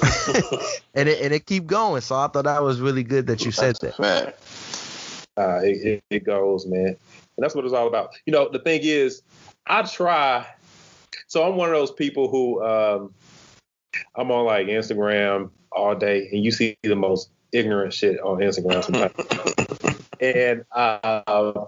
[0.94, 2.00] and it and it keep going.
[2.00, 3.96] So I thought that was really good that you said That's a that.
[4.02, 4.38] fact.
[5.36, 6.96] Uh, it, it, it goes, man.
[7.36, 8.14] And that's what it's all about.
[8.26, 9.22] You know, the thing is,
[9.66, 10.46] I try.
[11.26, 13.14] So I'm one of those people who um,
[14.14, 18.84] I'm on like Instagram all day, and you see the most ignorant shit on Instagram
[18.84, 20.00] sometimes.
[20.20, 21.66] and uh,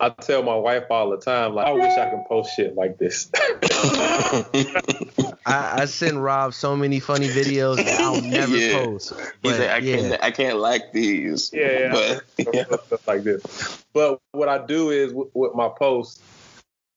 [0.00, 2.98] I tell my wife all the time, like, I wish I could post shit like
[2.98, 3.30] this.
[5.44, 8.70] I, I send Rob so many funny videos that I'll never Yeah.
[8.72, 9.12] post.
[9.42, 11.50] He But said, I yeah, can't, I can't like these.
[11.52, 12.18] Yeah, yeah.
[12.44, 13.42] But stuff like this.
[13.92, 16.22] But what I do is with, with my posts,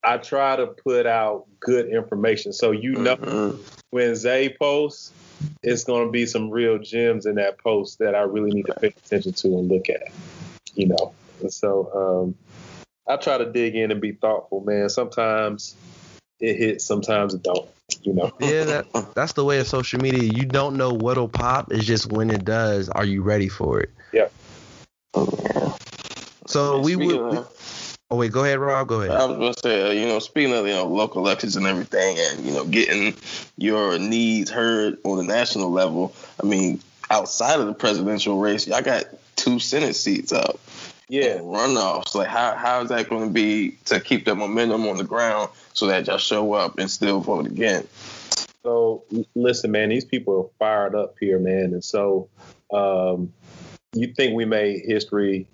[0.04, 2.52] I try to put out good information.
[2.52, 3.58] So you know Mhm.
[3.90, 5.12] when Zay posts,
[5.62, 8.74] it's going to be some real gems in that post that I really need to
[8.74, 10.08] pay attention to and look at.
[10.74, 11.90] You know, and so
[12.26, 12.34] um,
[13.06, 14.88] I try to dig in and be thoughtful, man.
[14.88, 15.74] Sometimes
[16.40, 17.68] it hits, sometimes it don't.
[18.02, 18.32] You know.
[18.40, 20.22] yeah, that, that's the way of social media.
[20.22, 21.72] You don't know what'll pop.
[21.72, 23.90] It's just when it does, are you ready for it?
[24.12, 24.28] Yeah.
[26.46, 27.38] So we Speaking would.
[27.38, 27.58] of-
[28.10, 28.88] Oh wait, go ahead, Rob.
[28.88, 29.16] Go ahead.
[29.16, 31.66] I was going to say, uh, you know, speaking of you know local elections and
[31.66, 33.14] everything, and you know, getting
[33.56, 36.14] your needs heard on the national level.
[36.38, 39.04] I mean, outside of the presidential race, y'all got
[39.36, 40.60] two Senate seats up.
[41.08, 41.38] Yeah.
[41.38, 42.14] runoffs.
[42.14, 45.50] Like, how how is that going to be to keep the momentum on the ground
[45.72, 47.86] so that y'all show up and still vote again?
[48.62, 52.28] So listen, man, these people are fired up here, man, and so
[52.72, 53.32] um,
[53.92, 55.46] you think we made history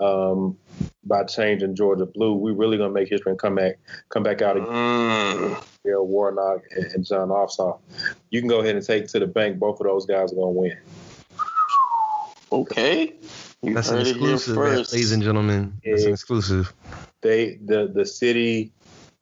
[0.00, 0.56] um,
[1.04, 2.34] by changing Georgia blue?
[2.34, 4.68] We really gonna make history and come back, come back out again.
[4.68, 5.64] Mm.
[5.84, 7.80] Bill Warnock and, Jon Ossoff.
[8.30, 9.58] You can go ahead and take to the bank.
[9.58, 10.76] Both of those guys are gonna win.
[12.50, 13.14] Okay,
[13.62, 15.80] you That's an exclusive, ladies and gentlemen.
[15.84, 16.72] That's an exclusive.
[17.20, 18.72] They the the city.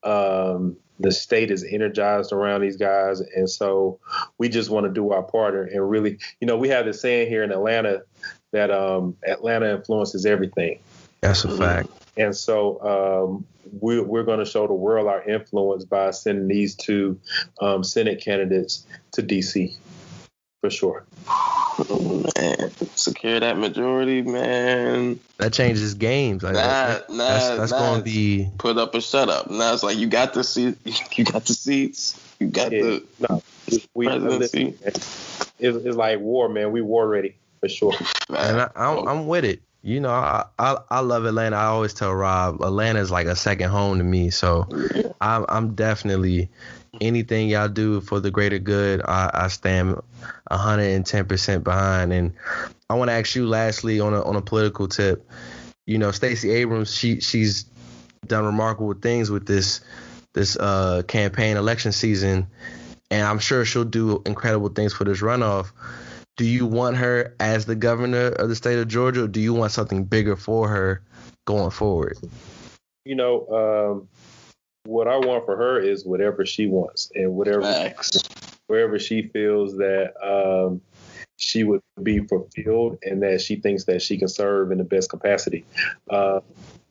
[0.03, 3.99] Um, the state is energized around these guys, and so
[4.39, 7.29] we just want to do our part and- really, you know, we have this saying
[7.29, 8.03] here in Atlanta
[8.53, 10.79] that um, Atlanta influences everything.
[11.21, 11.89] That's a fact.
[12.17, 16.75] And so um, we're, we're going to show the world our influence by sending these
[16.75, 17.21] two
[17.61, 19.77] um, Senate candidates to D.C.
[20.67, 21.05] for sure.
[22.37, 25.21] Man, secure that majority, man.
[25.39, 26.43] That changes games.
[26.43, 27.79] Like, Nah, that- nah, that's that's nah.
[27.79, 28.49] going to be.
[28.59, 29.51] Put up or shut up.
[29.51, 30.77] Now it's like you got the seat,
[31.17, 32.83] you got the seats, you got Yeah.
[32.83, 33.43] the No,
[33.95, 34.75] we, presidency.
[34.85, 36.73] it's, it's like war, man.
[36.73, 37.95] We war ready for sure.
[38.31, 39.61] And I, I'm, I'm with it.
[39.83, 41.55] You know, I, I I love Atlanta.
[41.57, 44.31] I always tell Rob, Atlanta is like a second home to me.
[44.31, 44.67] So
[45.21, 46.49] I'm I'm definitely
[47.01, 49.03] anything y'all do for the greater good.
[49.05, 50.01] I, I stand
[50.49, 52.13] 110 percent behind.
[52.13, 52.35] And
[52.89, 55.29] I want to ask you, lastly, on a on a political tip.
[55.87, 57.65] You know, Stacey Abrams, she she's
[58.27, 59.81] done remarkable things with this
[60.33, 62.47] this uh, campaign election season,
[63.11, 65.73] and I'm sure she'll do incredible things for this runoff
[66.37, 69.55] do you want her as the governor of the state of Georgia, or do you
[69.55, 71.03] want something bigger for her
[71.47, 72.19] going forward?
[73.05, 74.09] You know, um,
[74.87, 78.23] what I want for her is whatever she wants and whatever Facts.
[78.67, 80.81] wherever she feels that um,
[81.37, 85.11] she would be fulfilled and that she thinks that she can serve in the best
[85.11, 85.65] capacity.
[86.11, 86.41] Uh,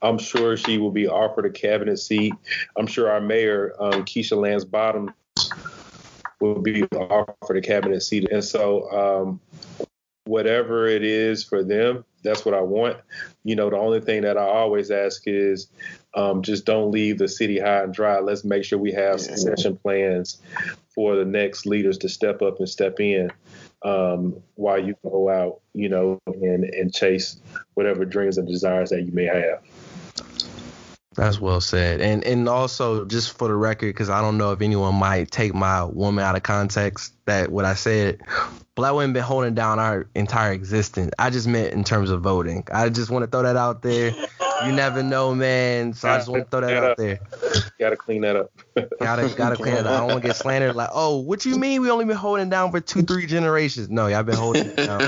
[0.01, 2.33] I'm sure she will be offered a cabinet seat.
[2.77, 5.11] I'm sure our mayor, um, Keisha Lance Bottoms,
[6.39, 8.29] will be offered a cabinet seat.
[8.29, 9.39] And so, um,
[10.25, 12.97] whatever it is for them, that's what I want.
[13.43, 15.67] You know, the only thing that I always ask is
[16.15, 18.19] um, just don't leave the city high and dry.
[18.19, 20.41] Let's make sure we have succession plans
[20.93, 23.31] for the next leaders to step up and step in
[23.83, 27.37] um, while you go out, you know, and, and chase
[27.73, 29.61] whatever dreams and desires that you may have.
[31.15, 32.01] That's well said.
[32.01, 35.53] And and also just for the record, because I don't know if anyone might take
[35.53, 38.21] my woman out of context that what I said.
[38.75, 41.11] Black women been holding down our entire existence.
[41.17, 42.67] I just meant in terms of voting.
[42.73, 44.13] I just want to throw that out there.
[44.65, 45.93] You never know, man.
[45.93, 47.19] So I just want to throw that out there.
[47.79, 48.51] Got to clean that up.
[48.99, 49.85] Gotta gotta clean it.
[49.85, 49.93] up.
[49.93, 50.75] I don't want to get slandered.
[50.75, 51.81] Like, oh, what you mean?
[51.81, 53.89] We only been holding down for two, three generations.
[53.89, 54.99] No, y'all been holding it down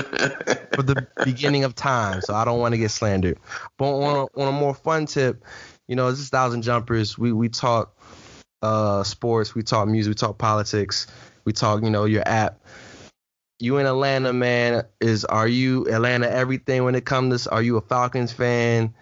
[0.72, 2.22] for the beginning of time.
[2.22, 3.38] So I don't want to get slandered.
[3.76, 5.44] But on a, on a more fun tip,
[5.88, 7.18] you know, this is Thousand Jumpers.
[7.18, 7.96] We we talk
[8.62, 11.06] uh sports, we talk music, we talk politics,
[11.44, 12.60] we talk, you know, your app.
[13.60, 14.84] You in Atlanta, man?
[15.00, 17.50] Is are you Atlanta everything when it comes to?
[17.50, 18.94] Are you a Falcons fan?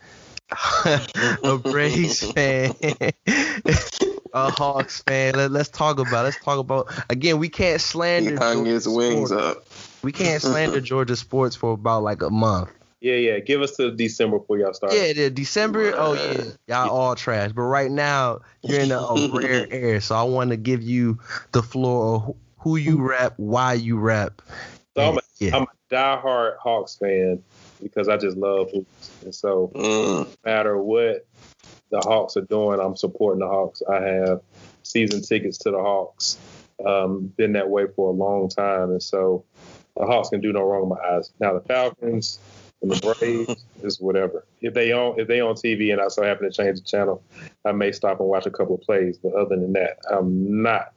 [0.87, 2.75] a Braves fan?
[4.33, 5.35] a Hawks fan?
[5.35, 6.25] Let, let's talk about.
[6.25, 7.39] Let's talk about again.
[7.39, 7.81] We can't
[8.17, 8.37] He slander.
[8.37, 9.33] hung his Georgia wings sports.
[9.33, 9.67] up.
[10.03, 12.71] We can't slander Georgia sports for about like a month.
[13.07, 13.39] Yeah, yeah.
[13.39, 14.93] Give us to December before y'all start.
[14.93, 15.95] Yeah, the December.
[15.97, 17.53] Oh yeah, y'all all trash.
[17.53, 21.21] But right now you're in a, a rare air, so I want to give you
[21.53, 22.17] the floor.
[22.17, 24.43] Of who you rap, why you rap.
[24.97, 25.55] So I'm a, yeah.
[25.55, 27.41] I'm a diehard Hawks fan
[27.81, 29.13] because I just love hoops.
[29.23, 30.25] And so Mm.
[30.25, 31.25] no matter what
[31.91, 33.83] the Hawks are doing, I'm supporting the Hawks.
[33.89, 34.41] I have
[34.83, 36.39] season tickets to the Hawks.
[36.85, 39.45] Um, been that way for a long time, and so
[39.97, 41.31] the Hawks can do no wrong in my eyes.
[41.39, 42.41] Now the Falcons
[42.91, 44.45] and the Braves is whatever.
[44.61, 47.23] If they on if they on TV and I so happen to change the channel,
[47.65, 49.19] I may stop and watch a couple of plays.
[49.19, 50.97] But other than that, I'm not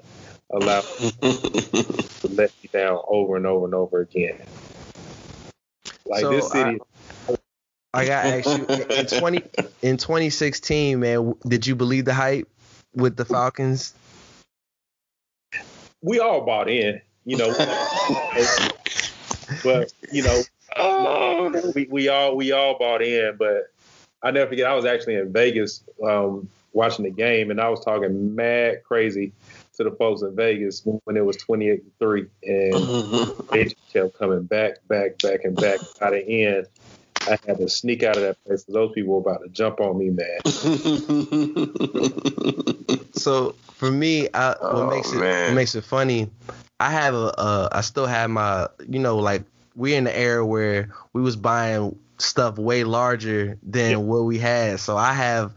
[0.51, 0.81] allowed
[1.21, 4.39] to let me down over and over and over again.
[6.05, 6.79] Like So, this city,
[7.93, 8.65] I got to ask you
[8.95, 9.41] in twenty
[9.81, 11.35] in 2016, man.
[11.47, 12.47] Did you believe the hype
[12.93, 13.93] with the Falcons?
[16.01, 17.53] we all bought in, you know.
[19.63, 20.41] but you know,
[20.77, 23.35] Oh, we, we all we all bought in.
[23.37, 23.71] But
[24.23, 27.83] I never forget, I was actually in Vegas um, watching the game, and I was
[27.83, 29.31] talking mad crazy
[29.77, 34.17] to the folks in Vegas when it was 28 to three, and they just kept
[34.19, 35.79] coming back, back, back, and back.
[35.99, 36.67] By the end,
[37.27, 39.79] I had to sneak out of that place because those people were about to jump
[39.79, 40.39] on me, man.
[43.13, 45.49] So for me, I, what Oh, makes it man.
[45.49, 46.29] what makes it funny,
[46.79, 49.43] I have a uh, I still have my you know like
[49.75, 53.97] we're in the era where we was buying stuff way larger than Yeah.
[53.97, 54.79] what we had.
[54.79, 55.53] So I have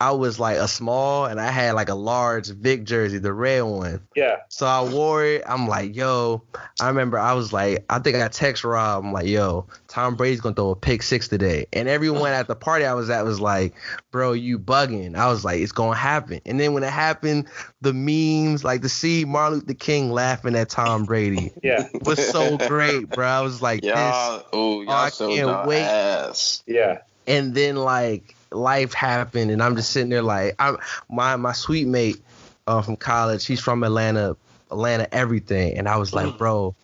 [0.00, 3.62] I was like a small and I had like a large Vick jersey, the red
[3.62, 4.00] one.
[4.14, 5.42] Yeah, So I wore it.
[5.44, 6.44] I'm like, yo.
[6.80, 9.04] I remember I was like, I think I got text Rob.
[9.04, 11.66] I'm like, yo, Tom Brady's gonna throw a pick six today.
[11.72, 13.74] And everyone at the party I was at was like,
[14.12, 15.16] bro, you bugging.
[15.16, 16.40] I was like, it's gonna happen.
[16.46, 17.48] And then when it happened,
[17.80, 22.56] the memes, like to see Martin Luther King laughing at Tom Brady yeah, was so
[22.56, 23.26] great, bro.
[23.26, 25.82] I was like, y'all, oh, y'all I showed can't wait.
[25.82, 26.62] ass.
[26.68, 26.98] yeah.
[27.26, 30.76] and then like life happened and i'm just sitting there like i'm
[31.10, 32.20] my my sweet mate
[32.66, 34.36] uh, from college he's from atlanta
[34.70, 36.74] atlanta everything and i was like bro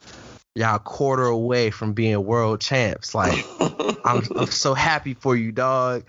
[0.55, 3.15] y'all a quarter away from being world champs.
[3.15, 3.45] Like
[4.05, 6.05] I'm, I'm so happy for you dog.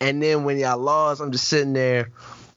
[0.00, 2.10] And then when y'all lost i'm just sitting there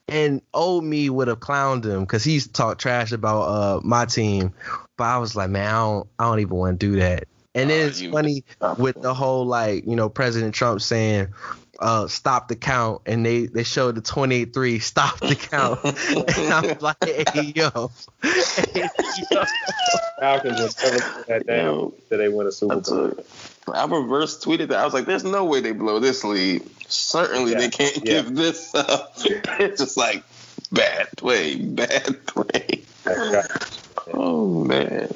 [0.08, 4.54] and old me would have clowned him because he's talked trash about uh my team.
[4.98, 7.28] But i was like man i don't i don't even want to do that.
[7.56, 8.44] And then Uh, it's funny
[8.78, 11.28] with the whole like you know President Trump saying
[11.80, 15.80] uh stop the count and they they showed the 28-3 stop the count
[16.38, 18.90] and I'm like hey yo, hey,
[19.32, 19.44] yo.
[20.20, 21.94] Falcons would never put that down Yo.
[22.10, 23.10] till they win a Super I, Bowl.
[23.12, 23.26] took,
[23.74, 24.80] I reverse tweeted that.
[24.80, 26.64] I was like, "There's no way they blow this lead.
[26.90, 28.22] Certainly Yeah, they can't yeah.
[28.22, 29.14] give this up."
[29.60, 30.24] It's just like
[30.72, 32.84] bad play, bad play.
[34.14, 35.14] Oh man,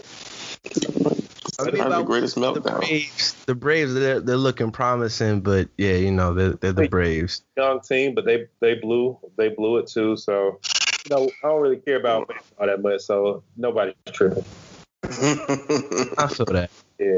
[1.61, 2.61] I mean, That's the about greatest the.
[2.61, 7.43] Braves the Braves they're, they're looking promising but yeah you know they're, they're the Braves
[7.57, 10.17] young team, but they they blew they blew it too.
[10.17, 10.59] So
[11.05, 13.01] you know, I don't really care about baseball that much.
[13.01, 14.45] So nobody's tripping.
[15.03, 17.17] I feel that Yeah,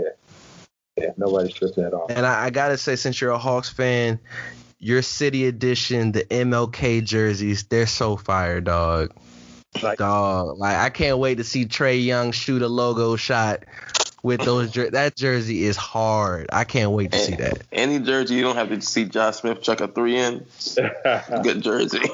[0.97, 2.07] yeah, nobody's tripping at all.
[2.09, 4.19] and I, I gotta say since you're a Hawks fan
[4.79, 9.13] your city edition, the MLK jerseys, they're so fire, dog.
[9.81, 13.63] Like- dog, like I can't wait to see Trae Young shoot a logo shot
[14.23, 14.71] with those.
[14.71, 16.47] Jer- that jersey is hard.
[16.51, 17.61] I can't wait to see that.
[17.71, 20.45] Any jersey you don't have to see Josh Smith chuck a three in.
[21.43, 21.99] Good jersey.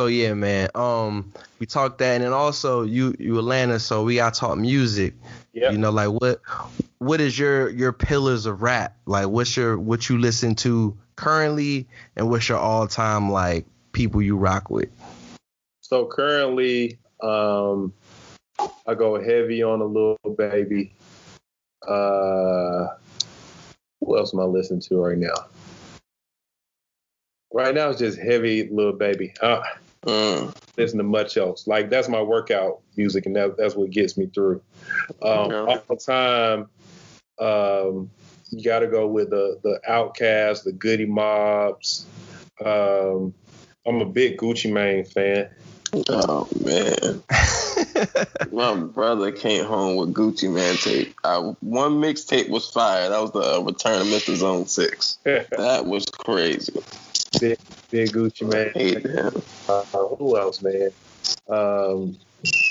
[0.00, 0.70] So yeah, man.
[0.74, 4.56] Um, we talked that, and then also you you Atlanta, so we got to talk
[4.56, 5.14] music.
[5.52, 5.72] Yep.
[5.72, 6.40] You know, like what
[6.98, 8.96] what is your your pillars of rap?
[9.04, 14.22] Like what's your what you listen to currently, and what's your all time like people
[14.22, 14.88] you rock with?
[15.80, 17.92] So currently, um,
[18.86, 20.92] I go heavy on a Lil Baby.
[21.86, 22.88] Uh,
[24.00, 25.34] who else am I listening to right now?
[27.52, 29.34] Right now, it's just heavy Lil Baby.
[29.40, 29.62] Uh,
[30.06, 30.56] Mm.
[30.78, 31.66] listen to much else.
[31.66, 34.62] Like that's my workout music, and that, that's what gets me through.
[35.22, 35.50] Um.
[35.68, 36.68] All the time,
[37.38, 38.10] um,
[38.50, 42.06] you got to go with the the Outkast, the Goodie Mobs.
[42.64, 43.34] Um,
[43.86, 45.50] I'm a big Gucci Mane fan.
[46.08, 47.22] Oh man,
[48.52, 51.14] my brother came home with Gucci Mane tape.
[51.24, 53.08] I, one mixtape was fire.
[53.08, 54.36] That was the uh, Return of Mr.
[54.36, 55.18] Zone Six.
[55.24, 56.72] That was crazy.
[57.40, 57.58] big,
[57.90, 58.72] big Gucci.
[58.72, 59.42] Hated him.
[59.68, 60.90] Uh, who else, man?
[61.48, 62.16] Um,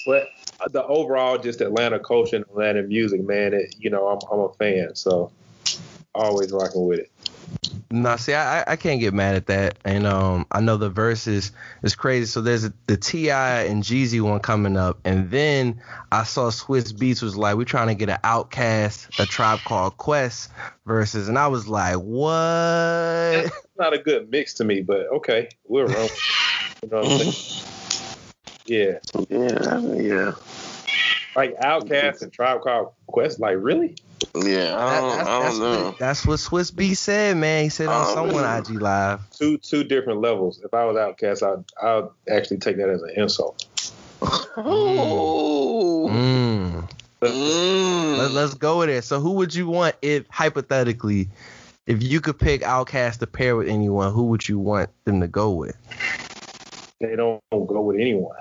[0.05, 0.29] but
[0.71, 3.53] the overall, just Atlanta culture and Atlanta music, man.
[3.53, 5.31] It, you know, I'm, I'm a fan, so
[6.15, 7.11] always rocking with it.
[7.91, 11.51] No, see, I I can't get mad at that, and um, I know the verses
[11.81, 12.27] is crazy.
[12.27, 13.63] So there's a, the T.I.
[13.63, 15.81] and Jeezy one coming up, and then
[16.11, 19.97] I saw Swizz Beatz was like, we're trying to get an Outkast, a Tribe Called
[19.97, 20.51] Quest
[20.85, 23.51] versus, and I was like, what?
[23.75, 26.09] Not a good mix to me, but okay, we're wrong.
[26.81, 27.65] You know what I'm saying?
[28.67, 30.31] Yeah, Yeah, yeah,
[31.35, 33.39] like Outkast and Tribe Called Quest.
[33.39, 33.97] Like, really?
[34.35, 34.75] Yeah.
[34.77, 35.85] I don't, That- I that's, don't know.
[35.85, 37.63] what, that's what Swizz B said, man.
[37.63, 38.59] He said on someone really?
[38.59, 39.29] IG Live.
[39.31, 40.61] Two two different levels.
[40.63, 43.65] If I was Outkast, I'd I'd actually take that as an insult.
[44.21, 46.09] Oh.
[46.11, 46.89] Mm.
[47.21, 48.17] Mm.
[48.17, 49.03] Let, let's go with it.
[49.03, 51.29] So who would you want if hypothetically,
[51.85, 55.27] if you could pick Outkast to pair with anyone, who would you want them to
[55.27, 55.75] go with?
[56.99, 58.35] They don't go with anyone.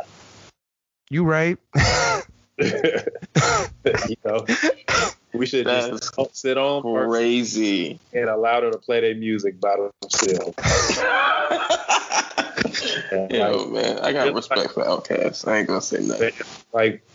[1.11, 1.59] You right?
[2.59, 4.45] you know,
[5.39, 7.99] we should That's just sit on Crazy.
[8.13, 10.55] and allow them to play their music by themselves.
[13.31, 15.49] Yo, man, I got respect for Outkast.
[15.49, 16.33] I ain't gonna say nothing.
[16.73, 17.07] Like,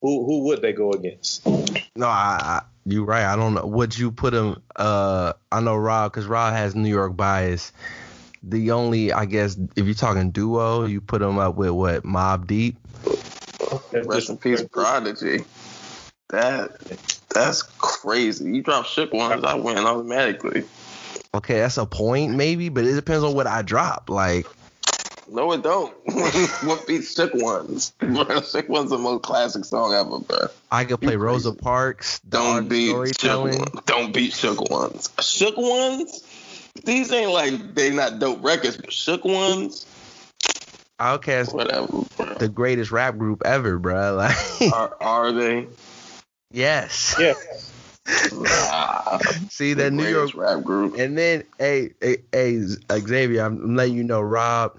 [0.00, 1.46] who who would they go against?
[1.96, 3.24] no, I, I you right.
[3.24, 3.66] I don't know.
[3.66, 4.62] Would you put him?
[4.76, 7.72] Uh, I know Rob because Rob has New York bias.
[8.42, 12.46] The only, I guess, if you're talking duo, you put him up with what Mobb
[12.46, 12.76] Deep.
[13.92, 15.44] Rest in peace, Prodigy.
[16.30, 16.72] That
[17.32, 18.44] that's crazy.
[18.44, 20.64] You drop shook ones, I win automatically.
[21.34, 24.10] Okay, that's a point maybe, but it depends on what I drop.
[24.10, 24.46] Like,
[25.30, 25.94] No, it don't.
[26.64, 27.92] what beats shook ones?
[27.98, 30.48] Bro, shook one's the most classic song ever, bro.
[30.70, 31.52] I could play Rosa.
[31.52, 32.20] Parks.
[32.28, 33.80] Don't beat shook ones.
[33.86, 35.10] Don't beat shook ones.
[35.20, 36.22] Shook ones.
[36.84, 39.86] These ain't like they not dope records, but shook ones,
[40.98, 41.86] Outkast, whatever.
[42.16, 42.34] Bro.
[42.38, 44.16] the greatest rap group ever, bro.
[44.60, 45.66] Like, Are, are they?
[46.52, 47.14] Yes.
[48.32, 49.18] Nah,
[49.50, 50.98] See that New York, rap group.
[50.98, 52.58] and then hey, hey, hey,
[52.90, 54.78] Xavier, I'm letting you know, Rob.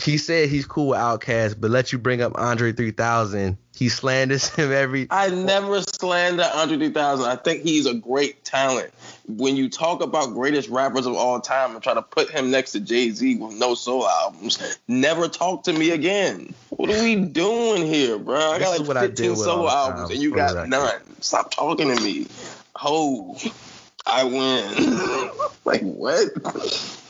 [0.00, 3.56] He said he's cool with Outkast, but let you bring up Andre 3000.
[3.82, 5.08] He slanders him every.
[5.10, 7.26] I never slander Andre 3000.
[7.26, 8.92] I think he's a great talent.
[9.26, 12.70] When you talk about greatest rappers of all time and try to put him next
[12.72, 16.54] to Jay Z with no solo albums, never talk to me again.
[16.68, 18.52] What are we doing here, bro?
[18.52, 20.68] I got like what I deal 15 with solo um, albums um, and you got
[20.68, 21.00] none.
[21.20, 22.28] Stop talking to me.
[22.76, 23.36] Ho,
[24.06, 25.30] I win.
[25.64, 26.28] like what?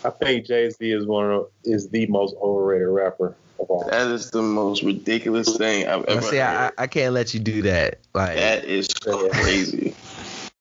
[0.07, 3.42] I think Jay Z is one of is the most overrated rapper of all.
[3.91, 6.87] That is the most ridiculous thing I've ever See, I, I.
[6.87, 8.01] Can't let you do that.
[8.15, 9.95] Like, that is crazy.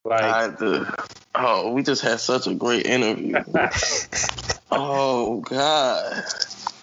[0.03, 0.95] Like, I to,
[1.35, 3.35] oh, we just had such a great interview.
[4.71, 6.23] oh God,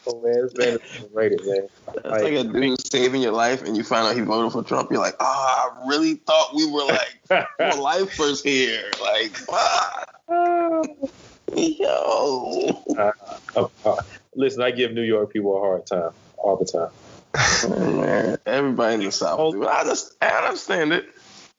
[0.06, 1.68] oh man, it's been overrated, man.
[1.94, 4.92] that's like a dude saving your life, and you find out he voted for Trump.
[4.92, 5.24] You're like, oh,
[5.84, 7.18] I really thought we were like
[7.56, 8.88] for lifers here.
[9.02, 10.82] Like, wow,
[11.56, 13.12] yo, Uh,
[13.84, 13.96] uh,
[14.38, 16.90] listen, I give New York people a hard time all the time.
[17.64, 19.52] Oh, man, everybody in the South.
[19.52, 19.68] do it.
[19.68, 21.06] I just, I understand it.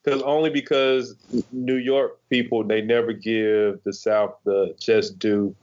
[0.02, 1.14] Because only because
[1.52, 5.54] New York people they never give the South the just due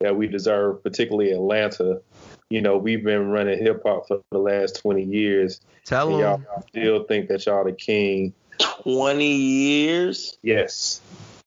[0.00, 2.00] that we deserve, particularly Atlanta.
[2.48, 6.36] You know, we've been running hip hop for the last twenty years, tell and y'all
[6.38, 6.46] him.
[6.70, 8.32] still think that y'all the king.
[8.82, 10.38] Twenty years.
[10.42, 11.00] Yes,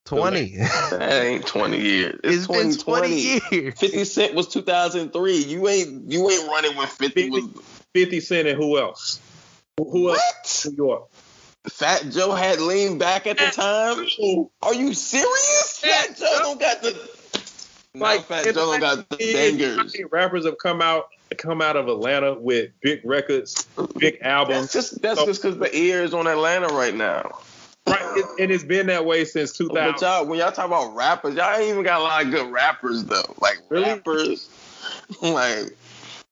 [0.05, 0.57] 20.
[0.91, 2.19] That ain't 20 years.
[2.23, 3.39] it's It's, been 2020.
[3.39, 3.79] 20 years.
[3.79, 5.37] 50 Cent was 2003.
[5.37, 7.43] You ain't you ain't running with 50 was
[7.93, 9.19] 50 Cent and who else?
[9.77, 10.65] Who- Who else?
[10.65, 10.73] what?
[10.77, 11.07] New York.
[11.67, 14.05] Fat Joe had leaned back at the time.
[14.61, 15.79] Are you serious?
[15.81, 16.91] Fat Joe don't got the
[17.95, 19.95] like Fat Joe don't got the 90s, how bangers.
[20.11, 21.07] rappers have come out
[21.39, 24.71] come out of Atlanta with big records, big That's albums.
[24.73, 27.39] just that's just because the ear is on Atlanta right now.
[27.87, 29.75] Right, it, and it's been that way since 2000.
[29.75, 30.07] But 2000.
[30.07, 33.03] y'all, when y'all talk about rappers, y'all ain't even got a lot of good rappers
[33.03, 33.35] though.
[33.39, 33.85] Like Really?
[33.85, 34.49] rappers,
[35.21, 35.75] like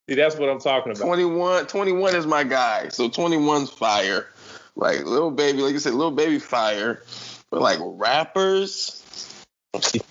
[0.09, 1.05] See, that's what I'm talking about.
[1.05, 2.89] 21, 21 is my guy.
[2.89, 4.27] So 21's fire.
[4.75, 7.03] Like Lil Baby, like you said, Lil Baby fire.
[7.49, 8.99] But like rappers,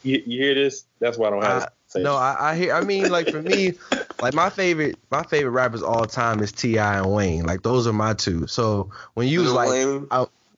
[0.03, 0.85] You, you hear this?
[1.01, 1.63] That's why I don't have.
[1.63, 2.17] I- to say No.
[2.17, 2.75] I, I hear.
[2.75, 3.75] I mean, like for me,
[4.23, 6.99] like my favorite, my favorite rappers all time is T.I.
[6.99, 7.45] and Wayne.
[7.45, 8.47] Like those are my two.
[8.47, 10.07] So when you was like, Wayne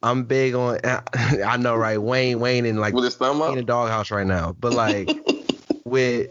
[0.04, 2.00] I'm big on, I know, right?
[2.00, 3.66] Wayne, Wayne, and like with his thumb in a up.
[3.66, 4.54] doghouse right now.
[4.60, 5.10] But like
[5.86, 6.30] with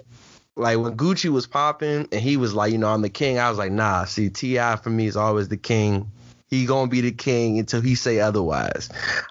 [0.55, 3.39] like when Gucci was popping and he was like, you know, I'm the king.
[3.39, 4.05] I was like, nah.
[4.05, 4.75] See, T.I.
[4.75, 6.11] for me is always the king.
[6.51, 8.89] He gonna be the king until he say otherwise.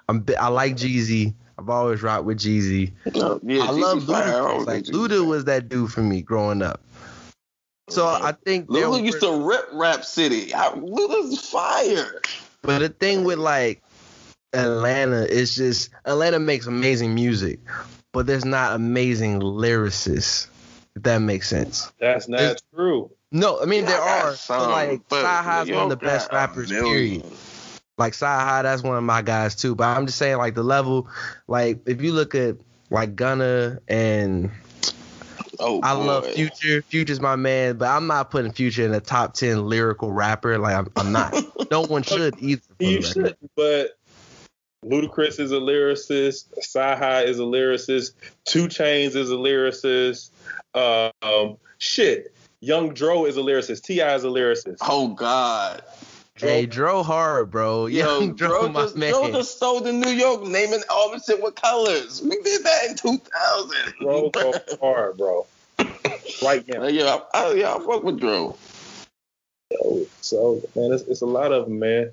[0.08, 1.34] I'm I like Jeezy.
[1.56, 2.90] I've always rocked with Jeezy.
[3.14, 4.12] No, yeah, I love Jeezy.
[4.12, 4.66] I Luda.
[4.66, 6.80] Like Luda was that dude for me growing up.
[7.90, 10.52] So I think Luda used to rip Rap City.
[10.52, 12.20] I, Luda's fire.
[12.62, 13.82] But the thing with like
[14.52, 17.60] Atlanta is just Atlanta makes amazing music,
[18.12, 20.48] but there's not amazing lyricists.
[20.94, 21.90] If that makes sense.
[21.98, 23.10] That's not It's- true.
[23.34, 24.34] No, I mean there I are.
[24.34, 26.70] some, but like but CyHi's one of the best got rappers.
[26.70, 27.24] Period.
[27.96, 29.74] Like CyHi, that's one of my guys too.
[29.74, 31.08] But I'm just saying like the level.
[31.48, 32.56] Like if you look at
[32.90, 34.50] like Gunna and
[35.58, 36.26] Oh, I love.
[36.26, 36.82] Future.
[36.82, 40.58] Future's my man, but I'm not putting Future in the top ten lyrical rapper.
[40.58, 41.34] Like I'm, I'm not.
[41.70, 42.60] no one should either.
[42.80, 43.96] You should, but
[44.84, 46.46] Ludacris is a lyricist.
[46.58, 48.12] CyHi is a lyricist.
[48.44, 50.30] 2 Chainz is a lyricist.
[50.74, 53.82] Um, shit, Young Dro is a lyricist.
[53.82, 54.14] T.I.
[54.14, 54.78] is a lyricist.
[54.80, 55.82] Oh God.
[56.36, 57.86] Hey, Dro hard, bro.
[57.86, 59.10] Yo, Young Dro, Dro my just, man.
[59.10, 62.22] Dro just stole the New York naming all the shit with colors.
[62.22, 63.94] We did that in 2000.
[64.00, 65.46] Dro go hard, bro.
[66.42, 66.80] Right now.
[66.82, 68.56] Like, yeah, I, I, yeah, I fuck with Dro.
[70.20, 72.10] So man, it's, it's a lot of them, man.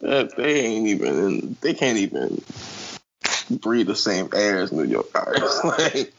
[0.00, 2.42] That, they ain't even, they can't even
[3.50, 5.64] breathe the same air as New York artists.
[5.64, 6.12] like,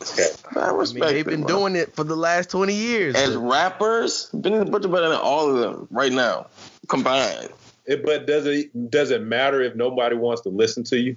[0.55, 1.59] I I respect mean, they've been it, bro.
[1.59, 3.15] doing it for the last 20 years.
[3.15, 6.47] As rappers, been in the butcher better than all of them right now
[6.87, 7.49] combined.
[7.85, 11.15] It, but does it does it matter if nobody wants to listen to you?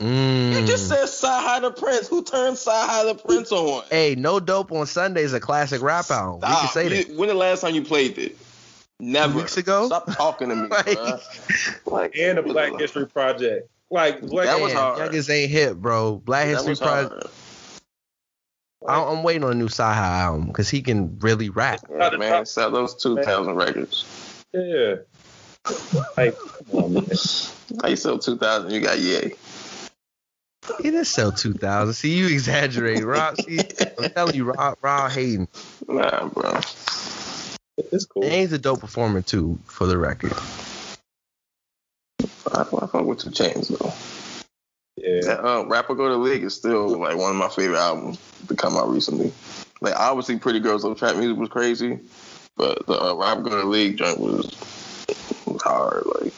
[0.00, 0.52] Mm.
[0.52, 2.08] You just said CyHi the Prynce.
[2.08, 3.84] Who turned CyHi the Prynce on?
[3.90, 6.40] Hey, No Dope on Sunday is a classic rap album.
[6.40, 7.16] We can say that.
[7.16, 8.36] When the last time you played it?
[9.00, 9.38] Never.
[9.38, 9.86] weeks ago?
[9.86, 11.20] Stop talking to me, Like-
[11.86, 14.98] Like, And the Black History Project, like Black That was hard.
[14.98, 16.16] Youngest ain't hip, bro.
[16.16, 17.12] Black that History Project.
[17.12, 17.30] hard.
[18.88, 21.80] I'm, I'm waiting on a new CyHi album because he can really rap.
[21.90, 24.04] Yeah, man, sell those 2,000 records.
[24.52, 24.96] Yeah.
[26.16, 27.04] Like, come on, man.
[27.82, 28.70] How you sell 2,000?
[28.70, 29.32] You got yay.
[30.78, 31.92] He didn't sell 2,000.
[31.94, 33.36] See, you exaggerate, Rob.
[33.40, 33.58] See,
[33.98, 35.48] I'm telling you, Rob, Rob Hayden.
[35.88, 36.60] Nah, bro.
[37.92, 38.24] It's cool.
[38.24, 40.32] And he's a dope performer, too, for the record.
[42.52, 43.92] I, I fuck with 2 Chainz though.
[44.96, 45.20] Yeah.
[45.22, 48.18] That, uh, Rap or Go to League is still like one of my favorite albums
[48.48, 49.32] to come out recently.
[49.80, 52.00] Like obviously, Pretty Girls Love Trap Music was crazy,
[52.56, 54.56] but the uh, Rap or Go to League joint was
[55.46, 56.02] was hard.
[56.20, 56.32] Like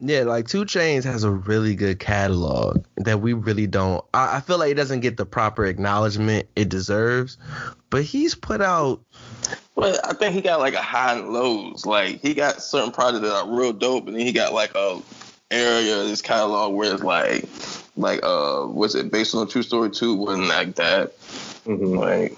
[0.00, 4.04] Yeah, like 2 Chainz has a really good catalog that we really don't.
[4.12, 7.38] I, I feel like it doesn't get the proper acknowledgement it deserves,
[7.90, 9.02] but he's put out.
[9.74, 11.84] But I think he got like a high and lows.
[11.84, 15.00] Like he got certain projects that are real dope, and then he got like a
[15.50, 17.44] area of his catalog where it's like,
[17.96, 20.14] like uh, was it based on a true story too?
[20.14, 21.18] Wasn't like that.
[21.64, 21.98] Mhm.
[21.98, 22.36] Like, you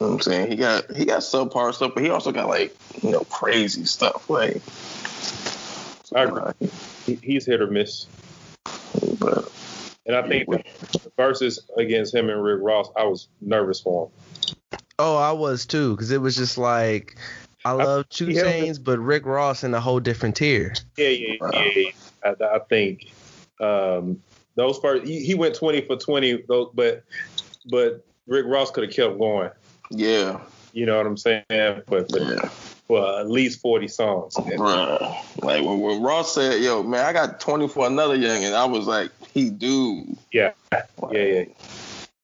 [0.00, 2.76] know what I'm saying he got he got subpar stuff, but he also got like
[3.02, 4.30] you know crazy stuff.
[4.30, 4.62] Like,
[6.14, 6.70] I agree.
[7.06, 8.06] He, he's hit or miss.
[9.18, 9.50] But
[10.06, 10.62] And I think the
[11.16, 14.55] versus against him and Rick Ross, I was nervous for him.
[14.98, 17.16] Oh, I was too, because it was just like
[17.66, 18.42] I love Two yeah.
[18.42, 20.72] Chainz, but Rick Ross in a whole different tier.
[20.96, 21.64] Yeah, yeah, yeah.
[21.74, 21.90] yeah.
[22.24, 23.12] I, I think
[23.60, 24.22] um,
[24.54, 27.02] those first he, he went twenty for twenty, though, but
[27.70, 29.50] but Rick Ross could have kept going.
[29.90, 30.40] yeah,
[30.72, 31.44] You know what I'm saying?
[31.48, 32.48] But, but yeah.
[32.86, 34.34] for at least forty songs.
[34.34, 35.42] Bruh.
[35.42, 38.64] Like when, when Ross said, "Yo, man, I got 20 for another young," and I
[38.64, 41.44] was like, "He do." Yeah, yeah, yeah.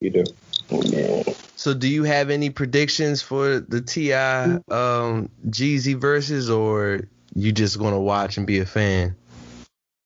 [0.00, 0.24] You do.
[0.70, 1.22] Yeah.
[1.56, 4.44] So, do you have any predictions for the T.I.
[4.44, 7.02] um, Jeezy verses, or
[7.34, 9.14] you just gonna watch and be a fan?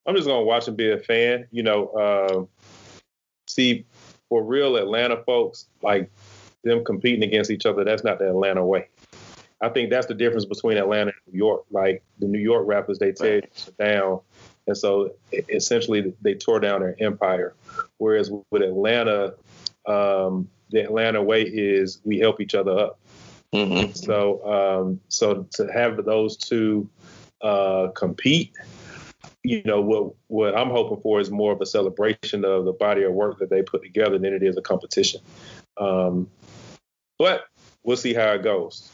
[0.07, 1.47] I'm just gonna watch and be a fan.
[1.51, 2.49] You know, um,
[3.49, 3.86] see,
[4.28, 6.11] for real Atlanta folks, like
[6.64, 8.88] them competing against each other, that's not the Atlanta way.
[9.61, 11.64] I think that's the difference between Atlanta and New York.
[11.70, 13.42] Like the New York rappers, they tear
[13.78, 14.20] down,
[14.66, 15.14] and so
[15.49, 17.55] essentially they tore down their empire.
[17.99, 19.34] Whereas with Atlanta,
[19.86, 22.99] um, the Atlanta way is we help each other up.
[23.53, 23.93] Mm-hmm.
[23.93, 26.89] So, um, so to have those two
[27.41, 28.53] uh, compete,
[29.43, 33.05] you know, what what I'm hoping for is more of a celebration of the body
[33.05, 35.21] of work that they put together than it is a competition.
[35.77, 36.29] Um,
[37.19, 37.47] but
[37.85, 38.91] we'll see how it goes.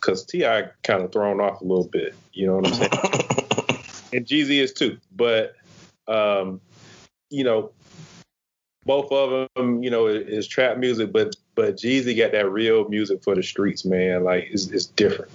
[0.00, 0.68] Cause T.I.
[0.84, 2.90] kind of thrown off a little bit, you know what I'm saying?
[4.12, 5.56] and Jeezy is too, but
[6.06, 6.60] um,
[7.30, 7.72] you know,
[8.86, 13.22] both of them, you know, is, trap music, but but Jeezy got that real music
[13.22, 14.24] for the streets, man.
[14.24, 15.30] Like it's, it's different.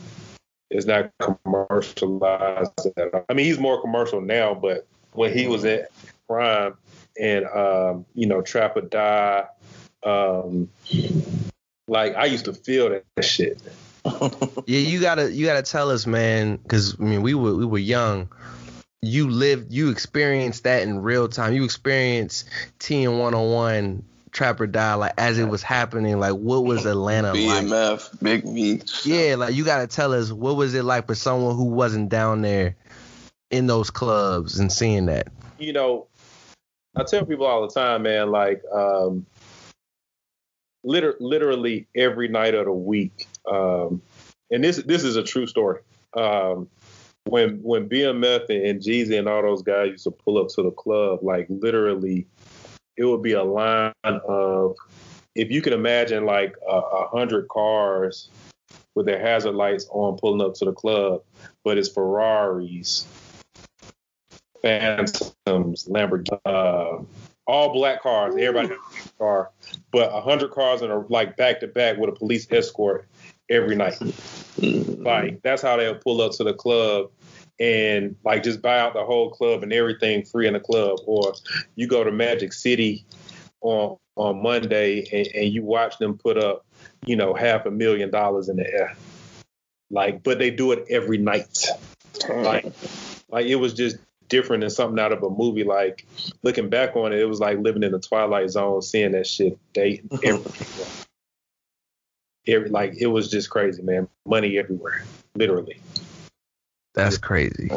[0.71, 2.71] It's not commercialized.
[2.97, 5.89] I mean, he's more commercial now, but when he was at
[6.27, 6.75] prime
[7.19, 9.45] and um, you know, Trap or Die,
[10.03, 10.69] um,
[11.89, 13.61] like I used to feel that shit.
[14.65, 17.77] yeah, you gotta you gotta tell us, man, because I mean we were we were
[17.77, 18.29] young
[19.01, 21.53] you lived, you experienced that in real time.
[21.53, 22.49] You experienced
[22.79, 26.19] T and one on one Trap or Die like as it was happening.
[26.19, 28.21] Like what was Atlanta BMF, like?
[28.21, 29.05] Big Meech.
[29.05, 32.41] Yeah, like you gotta tell us what was it like for someone who wasn't down
[32.41, 32.75] there
[33.49, 35.27] in those clubs and seeing that.
[35.59, 36.07] You know,
[36.95, 38.31] I tell people all the time, man.
[38.31, 39.25] Like, um,
[40.83, 44.01] liter- literally every night of the week, um,
[44.49, 45.81] and this this is a true story.
[46.13, 46.69] Um,
[47.25, 50.63] when when BMF and, and Jeezy and all those guys used to pull up to
[50.63, 52.27] the club, like literally,
[52.97, 54.75] it would be a line of,
[55.35, 58.29] if you can imagine, like a, a hundred cars
[58.95, 61.21] with their hazard lights on pulling up to the club,
[61.63, 63.07] but it's Ferraris,
[64.61, 67.03] Phantoms, Lamborghini, uh,
[67.47, 68.35] all black cars.
[68.35, 69.51] Everybody has a car,
[69.91, 73.07] but a hundred cars in a like back to back with a police escort
[73.51, 73.99] every night.
[73.99, 75.03] Mm-hmm.
[75.03, 77.11] Like that's how they'll pull up to the club
[77.59, 80.99] and like just buy out the whole club and everything free in the club.
[81.05, 81.33] Or
[81.75, 83.05] you go to Magic City
[83.61, 86.65] on on Monday and, and you watch them put up,
[87.05, 88.95] you know, half a million dollars in the air.
[89.89, 91.67] Like, but they do it every night.
[92.29, 92.71] Like,
[93.29, 93.97] like it was just
[94.29, 95.63] different than something out of a movie.
[95.63, 96.05] Like
[96.43, 99.57] looking back on it, it was like living in the twilight zone, seeing that shit
[99.73, 100.51] day every
[102.47, 104.07] every, like it was just crazy, man.
[104.25, 105.03] Money everywhere,
[105.35, 105.77] literally.
[106.93, 107.69] That's crazy.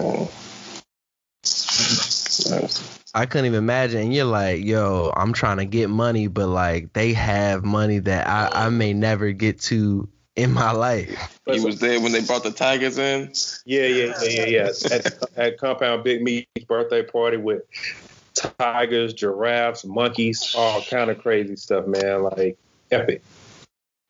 [3.15, 4.01] I couldn't even imagine.
[4.03, 8.27] And you're like, yo, I'm trying to get money, but like they have money that
[8.27, 11.39] I, I may never get to in my life.
[11.47, 13.33] He was there when they brought the Tigers in.
[13.65, 14.73] Yeah, yeah, yeah, yeah, yeah.
[14.91, 17.63] at, at Compound Big Meech's birthday party with
[18.35, 22.25] tigers, giraffes, monkeys, all kind of crazy stuff, man.
[22.25, 22.59] Like
[22.91, 23.23] epic.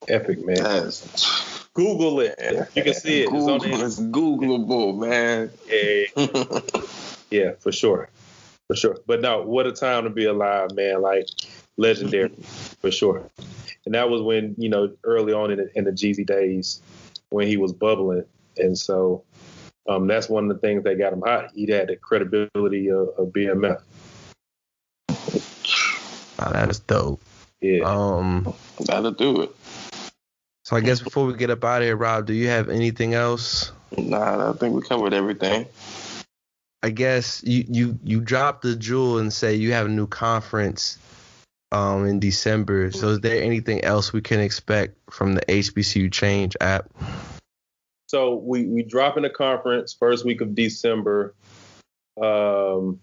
[0.09, 0.57] Epic, man.
[0.57, 2.38] That's, Google it.
[2.74, 3.30] You can see it.
[3.30, 5.50] Google, it's, it's Googleable, man.
[5.68, 6.61] Yeah.
[7.30, 8.09] yeah, for sure.
[8.68, 8.98] For sure.
[9.07, 11.02] But no, what a time to be alive, man.
[11.02, 11.26] Like
[11.76, 12.30] legendary,
[12.80, 13.28] for sure.
[13.86, 16.80] And that was when, you know, early on in the, in the Jeezy days
[17.30, 18.24] when he was bubbling.
[18.57, 19.24] And so
[19.88, 21.50] um, that's one of the things that got him hot.
[21.55, 23.82] He had the credibility of, of BMF.
[26.38, 27.20] Wow, that is dope.
[27.61, 27.82] Yeah.
[27.84, 28.55] Um,
[28.86, 29.57] gotta do it.
[30.64, 33.12] So I guess before we get up out of here, Rob, do you have anything
[33.12, 33.70] else?
[33.96, 35.66] Nah, I think we covered everything.
[36.82, 40.98] I guess you you you dropped the jewel and say you have a new conference
[41.70, 42.90] um in December.
[42.92, 46.90] So is there anything else we can expect from the HBCU Change app?
[48.06, 51.34] So we we drop in the conference first week of December.
[52.20, 53.00] Um,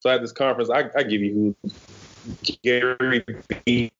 [0.00, 1.54] so at this conference, I, I give you
[2.62, 3.24] Gary
[3.64, 3.92] Vee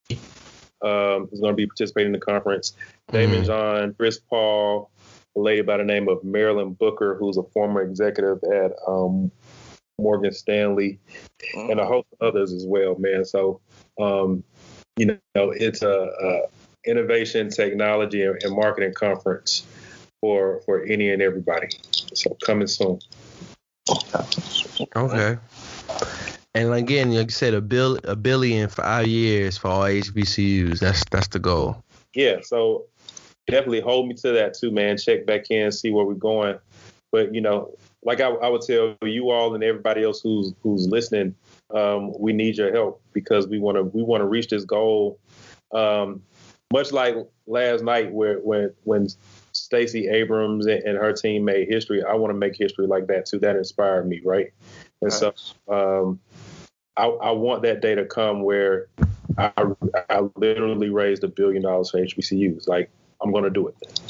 [0.83, 2.75] um, is going to be participating in the conference.
[3.11, 3.47] Daymond mm.
[3.47, 4.91] John, Chris Paul,
[5.37, 9.31] a lady by the name of Marilyn Booker, who's a former executive at um,
[9.99, 10.99] Morgan Stanley,
[11.55, 11.71] mm.
[11.71, 13.25] and a host of others as well, man.
[13.25, 13.61] So,
[14.01, 14.45] um,
[14.97, 16.41] you know, it's a, a
[16.87, 19.67] innovation, technology, and, and, marketing conference
[20.21, 21.69] for for any and everybody.
[22.15, 23.01] So coming soon.
[24.97, 25.39] Okay.
[26.57, 30.81] And again, like you said, a bill a billion five years for all HBCUs.
[30.81, 31.85] That's that's the goal.
[32.15, 32.37] Yeah.
[32.41, 32.87] So
[33.47, 34.97] definitely hold me to that too, man.
[34.97, 36.59] Check back in, see where we're going.
[37.13, 40.89] But you know, like I, I would tell you all and everybody else who's who's
[40.89, 41.35] listening,
[41.75, 45.19] um, we need your help because we want to we want to reach this goal.
[45.73, 46.23] Um,
[46.73, 49.09] much like last night, where when when
[49.53, 53.27] Stacey Abrams and, and, her team made history, I want to make history like that
[53.27, 53.39] too.
[53.41, 54.53] That inspired me, right?
[55.03, 55.35] And so
[55.69, 56.19] um,
[56.97, 58.89] I, I want that day to come where
[59.39, 59.53] I,
[60.09, 62.69] I literally raised a billion dollars for HBCUs.
[62.69, 62.91] Like
[63.23, 64.01] I'm gonna do it.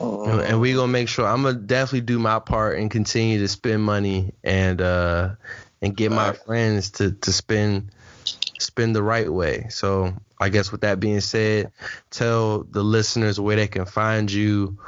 [0.00, 3.48] And, and we gonna make sure I'm gonna definitely do my part and continue to
[3.48, 5.30] spend money and uh
[5.80, 7.92] and get my friends to to spend
[8.58, 9.66] spend the right way.
[9.70, 11.72] So I guess with that being said,
[12.10, 14.78] tell the listeners where they can find you,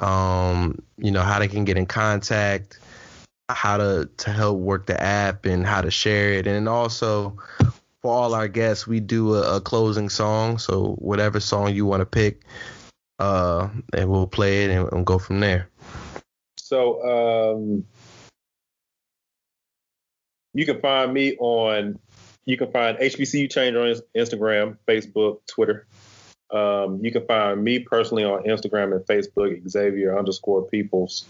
[0.00, 2.78] um, you know, how they can get in contact,
[3.56, 6.46] how to to help work the app and how to share it.
[6.46, 7.36] And also
[8.00, 10.58] for all our guests, we do a, a closing song.
[10.58, 12.42] So whatever song you want to pick,
[13.18, 15.68] uh, and we'll play it and, and go from there.
[16.58, 17.84] So um,
[20.54, 21.98] you can find me on.
[22.44, 25.86] You can find HBCU Change on Instagram, Facebook, Twitter.
[26.50, 31.24] Um, you can find me personally on Instagram and Facebook, Xavier underscore Peoples.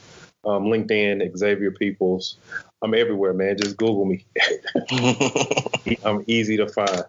[0.45, 2.37] Um, LinkedIn, Xavier Peoples.
[2.83, 3.57] I'm everywhere, man.
[3.57, 4.25] Just Google me.
[6.05, 7.05] I'm easy to find.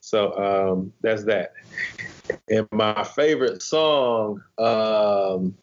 [0.00, 1.52] So um, that's that.
[2.48, 5.54] And my favorite song, um,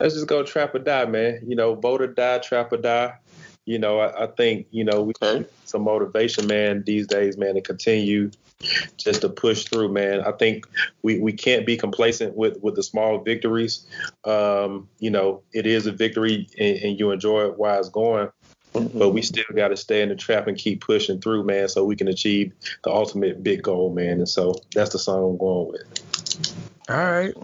[0.00, 1.40] let's just go trap or die, man.
[1.46, 3.14] You know, vote or die, trap or die.
[3.66, 5.46] You know, I, I think, you know, we Okay.
[5.64, 8.30] some motivation, man, these days, man, to continue
[8.96, 10.20] just to push through, man.
[10.22, 10.66] I think
[11.02, 13.86] we, we can't be complacent with, with the small victories.
[14.24, 18.28] Um, you know, it is a victory and, and you enjoy it while it's going,
[18.72, 21.84] but we still got to stay in the trap and keep pushing through, man, so
[21.84, 22.52] we can achieve
[22.84, 24.18] the ultimate big goal, man.
[24.18, 26.02] And so that's the song I'm going with.
[26.88, 27.34] All right.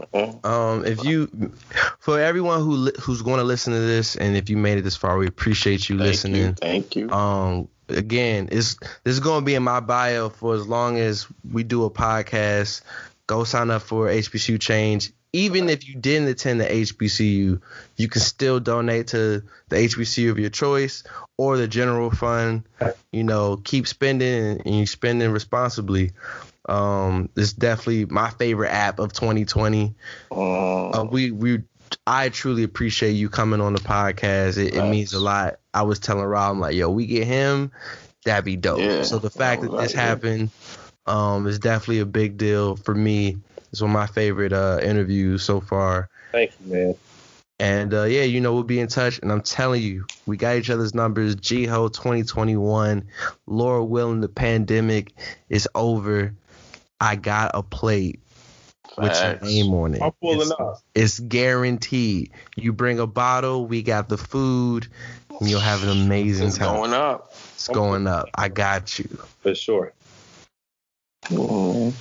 [0.44, 1.52] Um, if you,
[2.00, 4.82] for everyone who li- who's going to listen to this, and if you made it
[4.82, 6.42] this far, we appreciate you Thank listening.
[6.42, 6.52] you.
[6.54, 7.10] Thank you.
[7.10, 8.74] Um, again, it's
[9.04, 11.90] this is going to be in my bio for as long as we do a
[11.90, 12.82] podcast.
[13.26, 15.12] Go sign up for HBCU Change.
[15.34, 17.60] Even if you didn't attend the HBCU,
[17.96, 21.04] you can still donate to the HBCU of your choice
[21.36, 22.62] or the general fund.
[23.12, 26.12] You know, keep spending and you spending responsibly.
[26.66, 29.94] Um, it's definitely my favorite app of 2020.
[30.30, 31.62] Um, Uh, we we
[32.06, 34.58] I truly appreciate you coming on the podcast.
[34.58, 35.60] It, it means a lot.
[35.72, 37.72] I was telling Rob, I'm like, yo, we get him,
[38.24, 38.80] that'd be dope.
[38.80, 39.02] Yeah.
[39.02, 40.50] So the fact that this happened
[41.06, 43.38] um, is definitely a big deal for me.
[43.70, 46.08] It's one of my favorite uh, interviews so far.
[46.32, 46.94] Thank you, man.
[47.60, 49.18] And uh, yeah, you know, we'll be in touch.
[49.18, 51.34] And I'm telling you, we got each other's numbers.
[51.34, 53.04] GHO 2021.
[53.46, 55.12] Lord willing, the pandemic
[55.48, 56.34] is over.
[57.00, 58.20] I got a plate
[59.00, 60.02] with your name on it.
[60.02, 60.82] I'm pulling It's- up.
[60.94, 62.30] it's guaranteed.
[62.56, 64.86] You bring a bottle, we got the food,
[65.40, 66.48] and you'll have an amazing time.
[66.48, 66.74] It's time.
[66.76, 67.34] going up.
[67.54, 68.28] it's going up.
[68.34, 69.08] I got you.
[69.42, 69.92] For sure.
[71.26, 71.92] Mhm.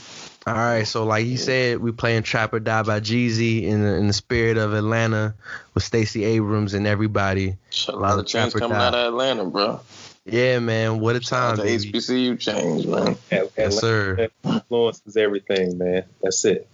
[0.45, 3.95] All right, so like you said, we playing Trap or Die by Jeezy in the,
[3.95, 5.35] in the spirit of Atlanta
[5.73, 7.57] with Stacey Abrams and everybody.
[7.89, 8.87] A lot of change coming Die.
[8.87, 9.81] out of Atlanta, bro.
[10.23, 11.63] Yeah, man, what a time, The.
[11.63, 13.17] HBCU change, man.
[13.57, 14.29] Yes, sir.
[14.45, 16.03] Influence is everything, man.
[16.21, 16.67] That's it.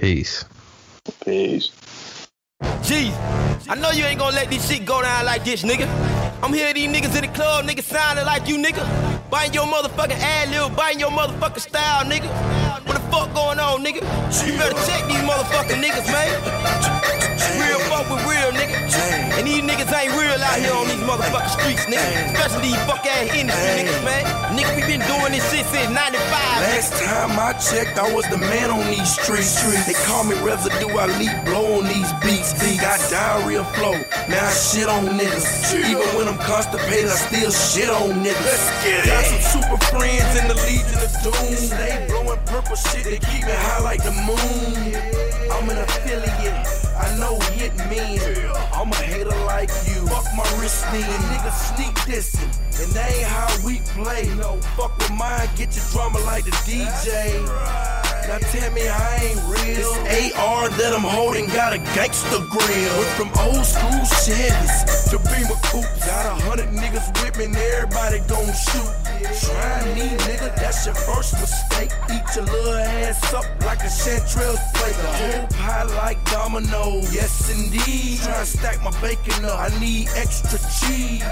[0.00, 0.44] Peace.
[1.24, 1.70] Peace.
[2.82, 3.12] Jeez,
[3.68, 5.88] I know you ain't gonna let this shit go down like this, nigga.
[6.42, 8.84] I'm hearing these niggas in the club, nigga sounding like you, nigga.
[9.30, 12.28] Biting your motherfucking ad lib, biting your motherfucking style, nigga.
[12.86, 14.02] What the fuck going on, nigga?
[14.46, 17.25] You better check these motherfucking niggas, man.
[17.54, 18.74] Real fuck with real, nigga.
[19.36, 22.32] And these niggas ain't real out here on these motherfucking streets, nigga.
[22.32, 24.24] Especially these fuck ass industry niggas, man.
[24.56, 26.72] Nigga, we been doing this shit since 95, nigga.
[26.72, 29.60] Last time I checked, I was the man on these streets.
[29.86, 32.56] They call me residue, I leap blow on these beats.
[32.80, 33.92] Got diarrhea flow,
[34.28, 35.44] now I shit on niggas.
[35.76, 38.62] Even when I'm constipated, I still shit on niggas.
[39.04, 41.76] Got some super friends in the Legion of Doom.
[41.76, 42.06] They
[42.36, 44.94] blowing purple shit, they keep me high like the moon.
[45.52, 46.66] I'm an affiliate.
[46.96, 48.20] I know it mean
[48.72, 50.06] I'm a hater like you.
[50.06, 51.04] Fuck my wrist then.
[51.30, 52.50] Niggas sneak dissing.
[52.80, 54.28] And that ain't how we play.
[54.36, 57.42] No, fuck with mine, get your drama like the DJ.
[58.28, 59.92] Now tell me I ain't real.
[60.04, 62.92] This AR that I'm holding got a gangster grill.
[62.98, 66.06] Went from old school Chevys to Beamer coupes.
[66.06, 69.05] Got a hundred niggas with me and everybody gon' shoot.
[69.22, 71.90] Try me, nigga, that's your first mistake.
[72.10, 74.96] Eat your little ass up like a Chanterelle plate.
[74.96, 77.00] The whole pie like domino.
[77.10, 78.20] Yes, indeed.
[78.20, 79.58] Try to stack my bacon up.
[79.58, 81.22] I need extra cheese.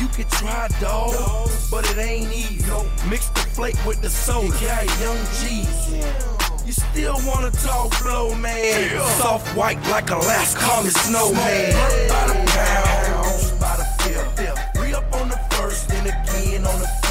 [0.00, 2.64] You can try, dog, but it ain't easy.
[3.08, 4.48] Mix the flake with the soda.
[4.48, 6.34] Got young G's.
[6.66, 8.98] You still wanna talk blow, man?
[9.18, 11.72] Soft white like Alaska, call me snowman.
[12.08, 14.80] By the pound, by the fifth.
[14.80, 17.03] Re up on the first, then again on the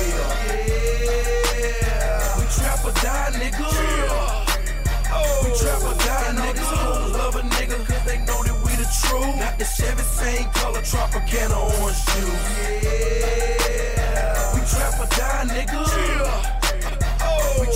[9.22, 12.84] that we the Chevy same color, Tropicana orange juice.
[12.84, 15.80] Yeah, we trap or die, nigga.
[15.80, 16.63] We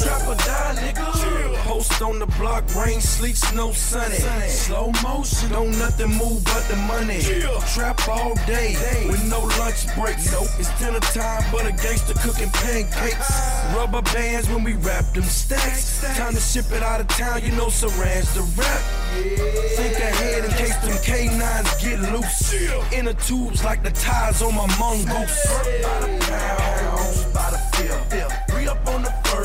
[0.01, 1.05] trap or die, nigga.
[1.67, 4.15] Host on the block, rain, sleet, snow, sunny.
[4.47, 7.21] Slow motion, don't nothing move but the money.
[7.73, 8.75] Trap all day
[9.07, 10.33] with no lunch breaks.
[10.59, 13.29] It's dinner time, but a gangster cooking pancakes.
[13.75, 16.01] Rubber bands when we wrap them stacks.
[16.17, 18.81] Time to ship it out of town, you know, Saran's the rap.
[19.75, 22.53] Think ahead in case them K9s get loose.
[22.93, 25.47] Inner tubes like the tires on my mongoose.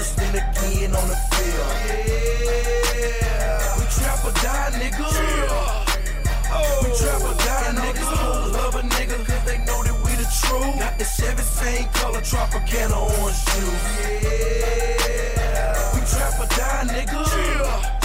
[0.02, 1.72] First, then again on the field.
[1.86, 3.28] Yeah,
[3.78, 5.06] we trap or die, nigga.
[6.82, 6.98] We oh.
[6.98, 8.10] trap or die, niggas.
[8.18, 10.78] Hoes love a nigga, cause they know that we the truth.
[10.78, 13.84] Got the Chevy same color, Tropicana orange juice.
[14.02, 17.20] Yeah, we trap or die, nigga.
[17.96, 18.01] We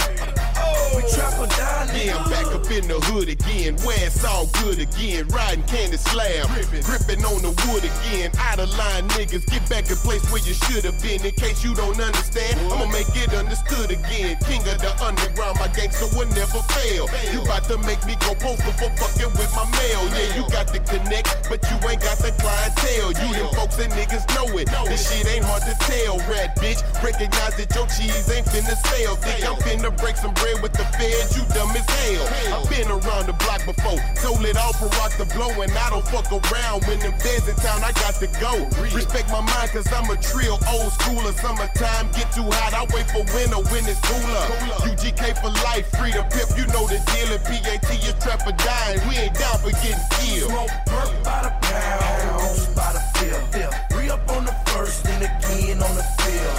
[1.14, 1.90] trap or die.
[1.96, 5.26] Yeah, I'm back up in the hood again, where it's all good again.
[5.28, 6.46] Riding candy slam,
[6.84, 8.30] gripping on the wood again.
[8.38, 11.24] Out of line niggas, get back in place where you should have been.
[11.24, 14.36] In case you don't understand, I'ma make it understood again.
[14.44, 17.08] King of the underground, my gangster will never fail.
[17.32, 20.02] You about to make me go postal for fucking with my mail.
[20.12, 23.12] Yeah, you got the connect, but you ain't got the clientele.
[23.16, 24.68] You them folks and niggas know it.
[24.86, 26.84] This shit ain't hard to tell, rat bitch.
[27.02, 29.16] Recognize that your cheese ain't finna sell.
[29.16, 32.26] Think I'm finna break some bread with the feds, you dumb as hell.
[32.58, 35.90] I've been around the block before, sold it all for rock the blow, and I
[35.90, 36.84] don't fuck around.
[36.84, 38.66] When them feds in town, I got to go.
[38.82, 41.32] Respect my mind, cause I'm a trill, old schooler.
[41.38, 44.44] Summertime get too hot, I wait for winter when it's cooler.
[44.84, 47.30] UGK for life, free Pimp C, you know the deal.
[47.30, 50.50] And PAT is trap or dying, we ain't down for getting killed.
[50.50, 53.74] Smoke perk by the pound, by the field.
[53.90, 56.58] Three up on the first, then again on the field.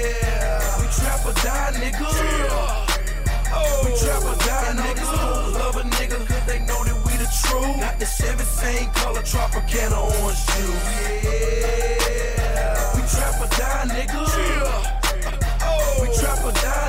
[0.00, 2.91] Yeah, we trap or die, nigga.
[3.84, 5.12] We trap or die, niggas.
[5.12, 7.80] Hoes love a nigga, they know that we the truth.
[7.80, 10.86] Got the Chevy same color, Tropicana orange juice.
[11.24, 14.20] Yeah, we trap or die, nigga.
[14.36, 15.00] Yeah.
[16.00, 16.82] We trap or die,